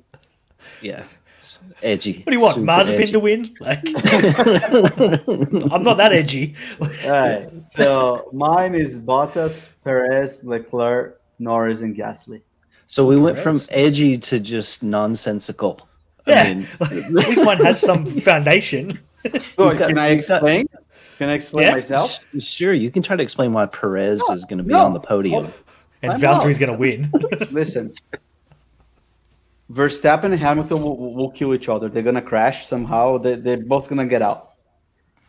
Yeah. 0.82 1.04
It's 1.38 1.60
edgy. 1.82 2.22
What 2.24 2.32
do 2.32 2.36
you 2.38 2.42
want, 2.42 2.54
Super 2.56 2.66
Mazepin 2.66 3.00
edgy. 3.00 3.12
to 3.12 3.20
win? 3.20 3.54
Like, 3.60 3.78
I'm 5.72 5.82
not 5.82 5.96
that 5.98 6.12
edgy. 6.12 6.54
All 6.80 6.88
right. 7.10 7.48
So 7.70 8.28
mine 8.32 8.74
is 8.74 8.98
Bottas, 8.98 9.68
Perez, 9.84 10.42
Leclerc, 10.42 11.20
Norris, 11.38 11.82
and 11.82 11.94
Gasly. 11.94 12.40
So 12.88 13.04
we 13.06 13.16
went 13.18 13.38
from 13.38 13.60
edgy 13.70 14.16
to 14.18 14.40
just 14.40 14.82
nonsensical. 14.82 15.88
Yeah, 16.26 16.42
I 16.42 16.54
mean, 16.54 16.66
at 16.80 17.12
least 17.12 17.44
one 17.44 17.58
has 17.58 17.80
some 17.80 18.04
foundation. 18.20 18.98
Go, 19.56 19.70
You've 19.70 19.78
got- 19.78 19.88
can 19.88 19.98
I 19.98 20.08
you've 20.10 20.26
got- 20.26 20.36
explain? 20.36 20.66
Can 21.18 21.28
I 21.30 21.32
explain 21.32 21.66
Yeah. 21.66 21.72
myself? 21.72 22.20
s- 22.36 22.42
sure, 22.44 22.72
you 22.72 22.90
can 22.90 23.02
try 23.02 23.16
to 23.16 23.22
explain 23.22 23.52
why 23.52 23.66
Perez 23.66 24.20
is 24.30 24.44
going 24.44 24.58
to 24.58 24.64
be 24.64 24.72
no. 24.72 24.84
on 24.84 24.92
the 24.92 25.00
podium. 25.00 25.52
And 26.02 26.12
I'm 26.12 26.20
Valtteri's 26.20 26.58
going 26.58 26.72
to 26.72 26.78
win. 26.78 27.10
Listen, 27.50 27.92
Verstappen 29.72 30.24
and 30.26 30.38
Hamilton 30.38 30.80
will, 30.82 31.14
will 31.14 31.30
kill 31.30 31.54
each 31.54 31.68
other. 31.68 31.88
They're 31.88 32.02
gonna 32.02 32.22
crash 32.22 32.66
somehow. 32.66 33.18
They, 33.18 33.34
they're 33.34 33.56
both 33.56 33.88
gonna 33.88 34.06
get 34.06 34.22
out. 34.22 34.52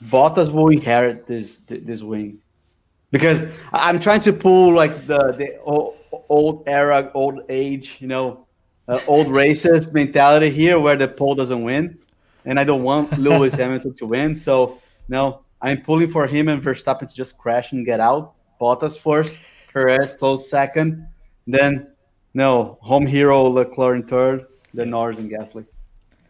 Bottas 0.05 0.51
will 0.51 0.69
inherit 0.69 1.25
this 1.25 1.59
this 1.67 2.03
wing 2.03 2.37
because 3.11 3.41
I- 3.73 3.89
I'm 3.89 3.99
trying 3.99 4.19
to 4.21 4.33
pull 4.33 4.73
like 4.73 5.07
the 5.07 5.33
the 5.37 5.57
old, 5.63 5.95
old 6.29 6.63
era, 6.67 7.09
old 7.15 7.41
age, 7.49 7.97
you 7.99 8.07
know, 8.07 8.45
uh, 8.87 8.99
old 9.07 9.27
races 9.29 9.91
mentality 9.91 10.51
here, 10.51 10.79
where 10.79 10.95
the 10.95 11.07
pole 11.07 11.33
doesn't 11.33 11.63
win, 11.63 11.97
and 12.45 12.59
I 12.59 12.63
don't 12.63 12.83
want 12.83 13.17
Lewis 13.17 13.55
Hamilton 13.55 13.95
to 13.95 14.05
win. 14.05 14.35
So 14.35 14.79
no, 15.09 15.41
I'm 15.61 15.81
pulling 15.81 16.07
for 16.07 16.27
him 16.27 16.47
and 16.49 16.61
Verstappen 16.61 17.09
to 17.09 17.15
just 17.15 17.37
crash 17.37 17.71
and 17.71 17.85
get 17.85 17.99
out. 17.99 18.33
Bottas 18.61 18.97
first, 18.97 19.39
Perez 19.73 20.13
close 20.13 20.49
second, 20.49 21.07
then 21.47 21.87
no 22.33 22.77
home 22.81 23.05
hero 23.05 23.43
Leclerc 23.43 23.95
in 23.95 24.07
third, 24.07 24.45
then 24.73 24.89
Norris 24.91 25.19
and 25.19 25.29
Gasly. 25.29 25.65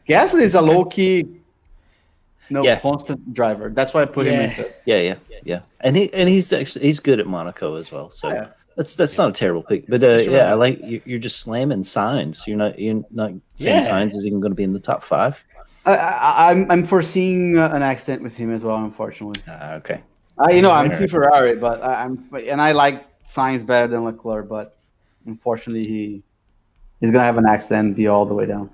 Gasly 0.08 0.42
is 0.42 0.56
a 0.56 0.62
low 0.62 0.86
key, 0.86 1.26
no 2.50 2.64
Yeah. 2.64 2.80
constant 2.80 3.34
driver. 3.34 3.70
That's 3.70 3.94
why 3.94 4.04
I 4.04 4.06
put 4.06 4.28
him 4.28 4.36
in 4.36 4.42
Yeah. 4.50 4.56
third. 4.56 4.74
Yeah, 4.86 5.00
yeah, 5.00 5.16
yeah. 5.44 5.60
And 5.82 5.96
he 5.96 6.14
and 6.14 6.30
he's 6.30 6.52
actually, 6.54 6.86
he's 6.86 7.00
good 7.00 7.20
at 7.20 7.28
Monaco 7.28 7.76
as 7.76 7.92
well. 7.92 8.12
So 8.12 8.30
Yeah. 8.30 8.48
that's 8.78 8.96
that's 8.96 9.18
not 9.18 9.30
a 9.30 9.34
terrible 9.34 9.64
pick. 9.64 9.88
But 9.88 10.04
uh, 10.04 10.18
yeah, 10.18 10.52
I 10.52 10.54
like 10.54 10.82
you, 10.84 11.02
you're 11.06 11.20
just 11.20 11.40
slamming 11.42 11.84
Sainz. 11.84 12.48
You're 12.48 12.58
not 12.58 12.80
you're 12.80 13.04
not 13.12 13.32
saying 13.56 13.84
Yeah. 13.84 13.90
Sainz 13.90 14.14
is 14.16 14.26
even 14.26 14.40
going 14.40 14.52
to 14.52 14.56
be 14.56 14.64
in 14.64 14.74
the 14.74 14.80
top 14.80 15.04
five. 15.04 15.44
I, 15.88 15.96
I, 15.96 16.52
I'm 16.52 16.70
I'm 16.70 16.84
foreseeing 16.84 17.58
uh, 17.58 17.70
an 17.74 17.82
accident 17.82 18.22
with 18.22 18.36
him 18.36 18.54
as 18.54 18.64
well. 18.64 18.78
Unfortunately, 18.84 19.42
Ah, 19.48 19.74
okay. 19.76 20.02
I, 20.38 20.52
you 20.52 20.62
know 20.62 20.72
I'm. 20.72 20.92
Team 20.92 21.08
Ferrari, 21.08 21.56
but 21.56 21.82
I, 21.82 22.04
I'm 22.04 22.30
and 22.48 22.62
I 22.62 22.74
like 22.74 23.06
Sainz 23.24 23.66
better 23.66 23.88
than 23.88 24.04
Leclerc, 24.04 24.50
but 24.50 24.78
unfortunately 25.26 25.88
he 25.88 26.24
he's 27.00 27.12
gonna 27.12 27.24
have 27.24 27.38
an 27.38 27.46
accident 27.48 27.88
and 27.88 27.96
be 27.96 28.08
all 28.08 28.26
the 28.26 28.34
way 28.34 28.46
down. 28.46 28.70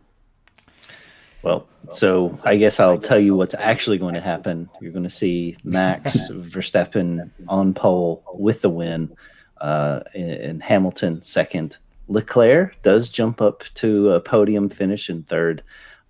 Well, 1.44 1.68
so 1.90 2.34
I 2.46 2.56
guess 2.56 2.80
I'll 2.80 2.98
tell 2.98 3.20
you 3.20 3.36
what's 3.36 3.54
actually 3.54 3.98
going 3.98 4.14
to 4.14 4.22
happen. 4.22 4.70
You're 4.80 4.94
going 4.94 5.04
to 5.04 5.10
see 5.10 5.58
Max 5.66 6.30
Verstappen 6.32 7.30
on 7.50 7.74
pole 7.74 8.24
with 8.34 8.62
the 8.62 8.70
win, 8.70 9.14
uh, 9.60 10.00
and 10.16 10.64
Hamilton 10.64 11.22
second. 11.22 11.78
Leclerc 12.08 12.82
does 12.82 13.10
jump 13.10 13.42
up 13.42 13.64
to 13.76 14.12
a 14.12 14.22
podium 14.22 14.70
finish 14.70 15.10
in 15.10 15.24
third. 15.24 15.64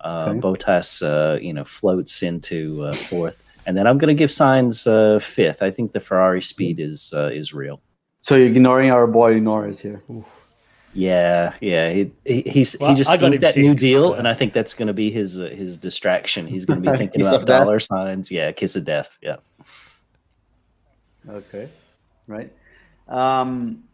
Uh, 0.04 0.26
Okay. 0.28 0.40
Bottas, 0.40 1.02
uh, 1.02 1.38
you 1.40 1.52
know, 1.54 1.64
floats 1.64 2.22
into 2.22 2.82
uh, 2.82 2.94
fourth, 2.94 3.42
and 3.66 3.74
then 3.76 3.86
I'm 3.86 3.96
going 3.98 4.14
to 4.14 4.18
give 4.22 4.28
Sainz 4.30 4.86
uh, 4.86 5.18
fifth. 5.18 5.62
I 5.62 5.70
think 5.70 5.92
the 5.92 6.00
Ferrari 6.00 6.42
speed 6.42 6.78
is 6.78 7.12
uh, 7.16 7.30
is 7.32 7.54
real. 7.54 7.80
So 8.20 8.36
you're 8.36 8.48
ignoring 8.48 8.90
our 8.90 9.06
boy 9.06 9.38
Norris 9.40 9.80
here. 9.80 10.02
Yeah, 10.92 11.54
yeah. 11.60 11.90
He, 11.90 12.12
he 12.24 12.42
he's 12.42 12.76
Well, 12.78 12.90
he 12.90 12.96
just 12.96 13.10
got 13.10 13.22
inked 13.22 13.34
him 13.36 13.40
that 13.40 13.56
new 13.56 13.74
deal, 13.74 14.10
so- 14.10 14.14
and 14.14 14.28
I 14.28 14.34
think 14.34 14.52
that's 14.52 14.74
going 14.74 14.88
to 14.88 14.92
be 14.94 15.10
his 15.10 15.40
uh, 15.40 15.46
his 15.46 15.76
distraction. 15.78 16.46
He's 16.46 16.64
going 16.66 16.82
to 16.82 16.90
be 16.90 16.96
thinking 17.02 17.22
about 17.22 17.34
of 17.40 17.46
death? 17.46 17.60
dollar 17.62 17.80
signs. 17.80 18.30
Yeah, 18.30 18.52
kiss 18.52 18.76
of 18.76 18.84
death. 18.84 19.08
Yeah. 19.22 19.36
Okay, 21.28 21.68
right. 22.26 22.52
Um, 23.08 23.84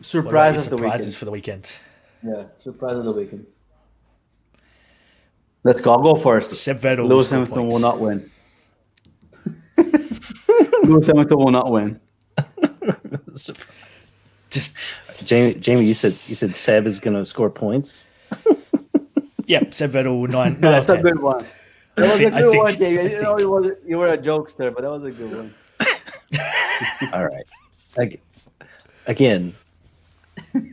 surprise 0.00 0.66
of 0.66 0.70
the 0.70 0.76
surprises 0.76 1.06
weekend. 1.06 1.16
for 1.16 1.24
the 1.24 1.30
weekend? 1.30 1.78
Yeah, 2.24 2.44
surprise 2.58 2.96
of 2.96 3.04
the 3.04 3.12
weekend. 3.12 3.46
Let's 5.66 5.80
go. 5.80 5.90
I'll 5.90 6.00
go 6.00 6.14
first. 6.14 6.52
Seb 6.54 6.80
will 6.84 7.08
Lewis 7.08 7.26
score 7.26 7.40
Hamilton 7.40 7.66
will 7.66 7.80
not 7.80 7.98
win. 7.98 8.30
Lewis 10.84 11.08
Hamilton 11.08 11.38
will 11.38 11.50
not 11.50 11.72
win. 11.72 12.00
Surprise. 13.34 14.12
Just 14.50 14.76
Jamie, 15.24 15.54
Jamie, 15.54 15.84
you 15.84 15.94
said 15.94 16.12
you 16.12 16.36
said 16.36 16.54
Seb 16.54 16.86
is 16.86 17.00
going 17.00 17.16
to 17.16 17.26
score 17.26 17.50
points. 17.50 18.06
yeah, 19.46 19.68
Seb 19.70 19.90
Vettel 19.90 20.28
nine. 20.30 20.52
nine 20.52 20.60
That's 20.60 20.88
out 20.88 21.00
a 21.00 21.02
good 21.02 21.20
one. 21.20 21.44
That 21.96 22.12
was 22.12 22.20
a 22.20 22.30
good 22.30 22.50
think- 22.52 22.62
one, 22.62 22.76
Jamie. 22.76 23.00
I 23.00 23.18
I 23.18 23.22
know 23.22 23.38
you, 23.40 23.50
was, 23.50 23.70
you 23.84 23.98
were 23.98 24.12
a 24.12 24.18
jokester, 24.18 24.72
but 24.72 24.82
that 24.82 24.90
was 24.90 25.02
a 25.02 25.10
good 25.10 25.34
one. 25.34 25.52
All 27.12 27.24
right. 27.24 27.46
Ag- 27.98 28.20
Again, 29.08 29.52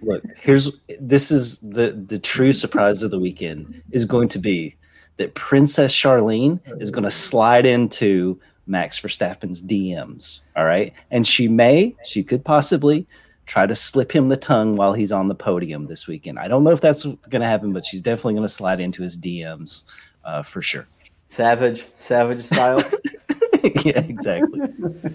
look. 0.03 0.21
Here's 0.39 0.71
this 0.99 1.31
is 1.31 1.57
the 1.61 1.93
the 1.93 2.19
true 2.19 2.53
surprise 2.53 3.01
of 3.01 3.09
the 3.09 3.19
weekend 3.19 3.81
is 3.89 4.05
going 4.05 4.27
to 4.29 4.37
be 4.39 4.75
that 5.17 5.35
Princess 5.35 5.93
Charlene 5.93 6.59
is 6.81 6.91
going 6.91 7.03
to 7.03 7.11
slide 7.11 7.65
into 7.65 8.39
Max 8.65 8.99
Verstappen's 8.99 9.61
DMs. 9.61 10.41
All 10.55 10.65
right, 10.65 10.93
and 11.11 11.25
she 11.25 11.47
may, 11.47 11.95
she 12.05 12.23
could 12.23 12.43
possibly 12.43 13.05
try 13.45 13.65
to 13.65 13.75
slip 13.75 14.13
him 14.13 14.29
the 14.29 14.37
tongue 14.37 14.75
while 14.75 14.93
he's 14.93 15.11
on 15.11 15.27
the 15.27 15.35
podium 15.35 15.85
this 15.85 16.07
weekend. 16.07 16.39
I 16.39 16.47
don't 16.47 16.63
know 16.63 16.71
if 16.71 16.81
that's 16.81 17.03
going 17.03 17.41
to 17.41 17.47
happen, 17.47 17.73
but 17.73 17.85
she's 17.85 18.01
definitely 18.01 18.35
going 18.35 18.47
to 18.47 18.53
slide 18.53 18.79
into 18.79 19.03
his 19.03 19.17
DMs 19.17 19.83
uh, 20.23 20.43
for 20.43 20.61
sure. 20.61 20.87
Savage, 21.27 21.85
savage 21.97 22.45
style. 22.45 22.77
yeah, 23.83 23.99
exactly. 23.99 24.61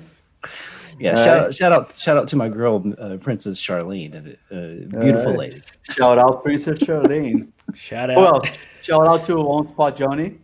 Yeah, 0.99 1.11
All 1.11 1.17
shout 1.17 1.27
right. 1.27 1.47
out, 1.47 1.55
shout 1.55 1.73
out, 1.73 1.95
shout 1.99 2.17
out 2.17 2.29
to 2.29 2.37
my 2.37 2.49
girl, 2.49 2.85
uh, 2.99 3.17
Princess 3.19 3.61
Charlene, 3.61 4.37
uh, 4.51 4.99
beautiful 5.01 5.31
right. 5.33 5.39
lady. 5.39 5.63
Shout 5.91 6.19
out 6.19 6.43
Princess 6.43 6.79
Charlene. 6.81 7.49
Shout 7.75 8.11
out. 8.11 8.47
else? 8.47 8.59
Shout 8.83 9.07
out 9.07 9.25
to 9.27 9.37
One 9.41 9.69
Spot 9.69 9.95
Johnny. 9.97 10.39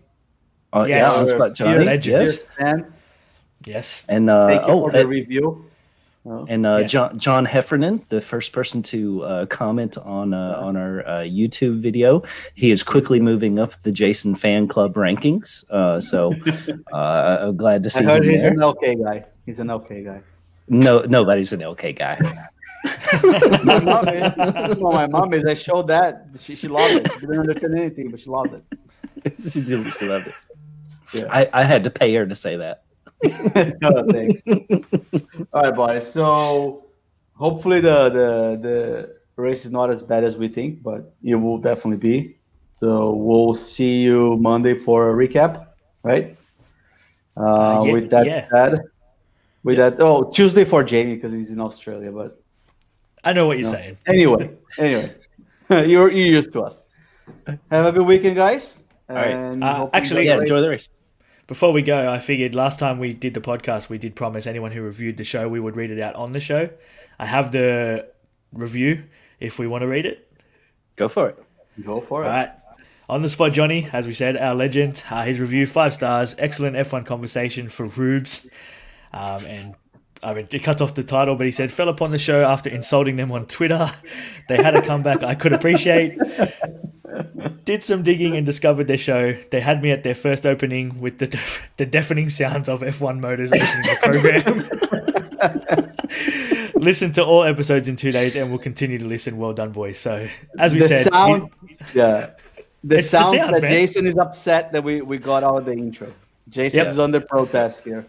Oh 0.73 0.85
Yes. 0.85 1.13
yeah, 1.15 1.21
on 1.21 1.27
spot 1.29 1.57
Dear- 1.57 1.75
Johnny. 1.75 1.85
legend. 1.85 2.21
Yes, 2.27 2.39
dear. 2.59 2.93
Yes. 3.65 4.07
and 4.09 4.29
uh, 4.29 4.47
Thank 4.49 4.67
you 4.67 4.73
oh, 4.73 4.81
for 4.87 4.93
the 4.93 5.03
uh, 5.05 5.07
review. 5.07 5.65
Oh. 6.27 6.47
and 6.49 6.67
uh, 6.67 6.79
Yeah. 6.81 6.87
John 6.87 7.19
John 7.19 7.45
Heffernan, 7.45 8.05
the 8.09 8.21
first 8.21 8.53
person 8.53 8.83
to 8.85 9.23
uh, 9.25 9.47
comment 9.47 9.97
on 9.99 10.35
uh, 10.35 10.57
on 10.59 10.77
our 10.77 11.07
uh, 11.07 11.13
YouTube 11.23 11.81
video, 11.81 12.23
he 12.55 12.71
is 12.71 12.83
quickly 12.83 13.21
moving 13.21 13.59
up 13.59 13.81
the 13.83 13.93
Jason 13.93 14.35
fan 14.35 14.67
club 14.69 14.95
rankings. 14.95 15.65
Uh, 15.71 16.01
so 16.01 16.33
uh, 16.93 17.39
I'm 17.49 17.57
glad 17.57 17.83
to 17.85 17.89
I 17.89 17.91
see 17.91 18.05
heard 18.05 18.25
him 18.25 18.31
he's 18.33 18.43
there. 18.43 18.53
an 18.53 18.63
okay 18.63 18.95
guy. 18.97 19.25
He's 19.47 19.61
an 19.61 19.71
okay 19.71 20.03
guy. 20.03 20.23
No, 20.69 21.01
nobody's 21.03 21.53
an 21.53 21.63
okay 21.63 21.93
guy. 21.93 22.19
My 23.65 23.81
mom 23.81 24.09
is. 24.09 24.33
Well, 24.79 24.93
my 24.93 25.07
mom 25.07 25.33
is. 25.35 25.45
I 25.45 25.55
showed 25.55 25.89
that. 25.89 26.27
She, 26.39 26.55
she 26.55 26.69
loved 26.69 26.95
it. 26.95 27.13
She 27.13 27.21
didn't 27.21 27.41
understand 27.41 27.79
anything, 27.79 28.11
but 28.11 28.21
she 28.21 28.29
loved 28.31 28.55
it. 28.55 28.65
she 29.51 29.61
did- 29.63 29.93
she 29.95 30.07
loved 30.07 30.27
it. 30.29 30.35
Yeah. 31.13 31.27
I, 31.31 31.49
I 31.53 31.63
had 31.65 31.85
to 31.85 31.91
pay 31.91 32.15
her 32.15 32.27
to 32.27 32.35
say 32.35 32.57
that. 32.57 32.83
oh, 33.83 34.05
thanks. 34.11 34.43
All 35.53 35.63
right, 35.63 35.75
boys. 35.75 36.11
So 36.11 36.87
hopefully 37.35 37.81
the, 37.81 38.09
the 38.11 38.59
the 38.61 39.17
race 39.37 39.65
is 39.65 39.71
not 39.73 39.91
as 39.91 40.03
bad 40.03 40.25
as 40.25 40.37
we 40.37 40.49
think, 40.49 40.83
but 40.83 41.15
it 41.23 41.37
will 41.37 41.59
definitely 41.59 41.99
be. 41.99 42.37
So 42.75 43.13
we'll 43.15 43.55
see 43.55 44.01
you 44.01 44.37
Monday 44.39 44.75
for 44.75 45.11
a 45.11 45.15
recap, 45.15 45.69
right? 46.03 46.37
Uh, 47.37 47.41
Uh, 47.41 47.83
yeah, 47.85 47.93
with 47.93 48.11
that 48.11 48.27
yeah. 48.27 48.49
said, 48.51 48.83
with 49.65 49.77
that, 49.79 49.97
oh 50.01 50.31
Tuesday 50.31 50.65
for 50.65 50.85
Jamie 50.85 51.17
because 51.17 51.33
he's 51.33 51.51
in 51.51 51.61
Australia. 51.61 52.13
But 52.13 52.41
I 53.25 53.33
know 53.33 53.47
what 53.47 53.59
you're 53.59 53.67
No. 53.67 53.73
saying. 53.73 53.97
anyway, 54.07 54.51
anyway, 54.79 55.15
you're 55.71 56.11
you're 56.11 56.11
used 56.37 56.53
to 56.53 56.63
us. 56.63 56.83
Have 57.71 57.87
a 57.87 57.93
good 57.93 58.07
weekend, 58.07 58.37
guys. 58.37 58.79
All 59.09 59.17
right. 59.17 59.31
And 59.33 59.65
Uh, 59.65 59.89
actually- 59.93 60.27
Yeah, 60.27 60.39
enjoy 60.41 60.61
the 60.61 60.71
race. 60.71 60.89
Before 61.47 61.73
we 61.73 61.83
go, 61.83 62.11
I 62.11 62.19
figured 62.21 62.55
last 62.55 62.79
time 62.79 62.99
we 62.99 63.13
did 63.13 63.35
the 63.35 63.41
podcast, 63.41 63.91
we 63.91 63.99
did 63.99 64.15
promise 64.17 64.47
anyone 64.47 64.73
who 64.73 64.81
reviewed 64.83 65.17
the 65.19 65.25
show 65.25 65.47
we 65.49 65.61
would 65.61 65.77
read 65.77 65.91
it 65.91 66.01
out 66.01 66.15
on 66.15 66.33
the 66.33 66.41
show. 66.41 66.71
I 67.19 67.27
have 67.27 67.53
the 67.53 68.07
review 68.53 69.03
if 69.41 69.59
we 69.59 69.67
want 69.67 69.83
to 69.83 69.87
read 69.89 70.07
it. 70.07 70.31
Go 70.97 71.09
for 71.09 71.29
it. 71.29 71.39
go 71.85 72.01
for 72.01 72.23
it. 72.23 72.27
All 72.29 72.33
right. 72.33 72.51
On 73.11 73.21
the 73.21 73.29
spot, 73.29 73.53
Johnny, 73.53 73.89
as 73.93 74.07
we 74.07 74.15
said, 74.15 74.39
our 74.39 74.55
legend. 74.55 75.03
Uh, 75.11 75.23
his 75.25 75.39
review, 75.39 75.67
five 75.67 75.93
stars. 75.93 76.35
Excellent 76.39 76.77
F1 76.77 77.05
conversation 77.05 77.69
for 77.69 77.85
Rubes. 77.87 78.49
Um, 79.15 79.47
and 79.47 79.75
I 80.23 80.35
mean, 80.35 80.49
it 80.51 80.63
cuts 80.63 80.81
off 80.83 80.95
the 80.95 81.05
title, 81.05 81.37
but 81.37 81.47
he 81.47 81.53
said, 81.53 81.71
fell 81.73 81.89
upon 81.89 82.11
the 82.11 82.19
show 82.19 82.43
after 82.45 82.69
insulting 82.71 83.17
them 83.17 83.31
on 83.33 83.47
Twitter. 83.47 83.91
They 84.49 84.57
had 84.57 84.75
a 84.75 84.83
comeback 84.83 85.23
I 85.23 85.35
could 85.35 85.53
appreciate. 85.53 86.19
Did 87.65 87.83
some 87.85 88.03
digging 88.03 88.37
and 88.37 88.45
discovered 88.45 88.87
their 88.89 88.99
show. 88.99 89.33
They 89.51 89.61
had 89.61 89.83
me 89.83 89.91
at 89.91 90.03
their 90.03 90.15
first 90.15 90.45
opening 90.47 91.01
with 91.01 91.19
the, 91.19 91.29
def- 91.29 91.67
the 91.79 91.87
deafening 91.87 92.29
sounds 92.29 92.69
of 92.69 92.81
F1 92.83 93.21
motors 93.21 93.53
opening 93.53 93.83
the 93.83 93.97
program. 94.03 94.69
listen 96.77 97.13
to 97.13 97.25
all 97.25 97.45
episodes 97.45 97.89
in 97.89 97.97
two 97.97 98.13
days 98.13 98.37
and 98.37 98.51
we'll 98.51 98.59
continue 98.59 98.99
to 98.99 99.05
listen. 99.07 99.37
Well 99.39 99.53
done, 99.53 99.73
boys. 99.73 99.99
So, 99.99 100.29
as 100.59 100.75
we 100.75 100.81
the 100.81 100.89
said, 100.89 101.13
sound, 101.13 101.51
yeah, 101.95 102.31
the 102.83 102.99
It's 102.99 103.11
the 103.11 103.23
sounds, 103.23 103.33
that 103.33 103.63
man. 103.63 103.71
Jason 103.71 104.07
is 104.07 104.17
upset 104.19 104.73
that 104.73 104.85
we 104.85 105.01
we 105.01 105.19
got 105.19 105.43
out 105.43 105.57
of 105.59 105.65
the 105.65 105.73
intro. 105.73 106.13
Jason 106.51 106.81
Yep. 106.81 106.87
is 106.89 106.99
under 106.99 107.21
protest 107.21 107.85
here. 107.85 108.07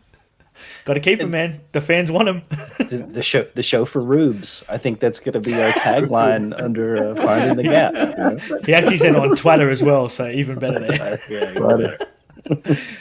Got 0.85 0.95
to 0.95 0.99
keep 0.99 1.19
him, 1.19 1.31
man. 1.31 1.61
The 1.71 1.81
fans 1.81 2.11
want 2.11 2.27
him. 2.29 2.41
The, 2.85 2.97
the 2.97 3.23
show, 3.23 3.41
the 3.55 3.63
show 3.63 3.83
for 3.83 3.99
Rubes. 3.99 4.63
I 4.69 4.77
think 4.77 4.99
that's 4.99 5.19
going 5.19 5.33
to 5.33 5.39
be 5.39 5.55
our 5.59 5.71
tagline 5.71 6.53
under 6.61 7.13
uh, 7.13 7.15
finding 7.15 7.57
the 7.57 7.63
gap. 7.63 7.93
you 7.95 7.99
know? 7.99 8.59
He 8.63 8.75
actually 8.75 8.97
said 8.97 9.15
it 9.15 9.17
on 9.17 9.35
Twitter 9.35 9.71
as 9.71 9.81
well, 9.81 10.07
so 10.07 10.27
even 10.29 10.59
better 10.59 10.79
there. 10.79 11.19
Yeah, 11.27 11.59
All 11.59 11.77
right, 11.79 11.97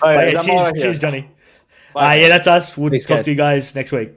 But 0.01 0.33
yeah, 0.33 0.41
I'm 0.41 0.51
out 0.59 0.73
cheers, 0.73 0.83
cheers, 0.83 0.99
Johnny. 1.01 1.29
Bye. 1.93 2.17
Uh, 2.17 2.23
yeah, 2.23 2.29
that's 2.29 2.47
us. 2.47 2.79
We'll 2.79 2.89
Thanks, 2.89 3.05
talk 3.05 3.19
guys. 3.19 3.25
to 3.27 3.31
you 3.33 3.37
guys 3.37 3.75
next 3.75 3.93
week. 3.93 4.13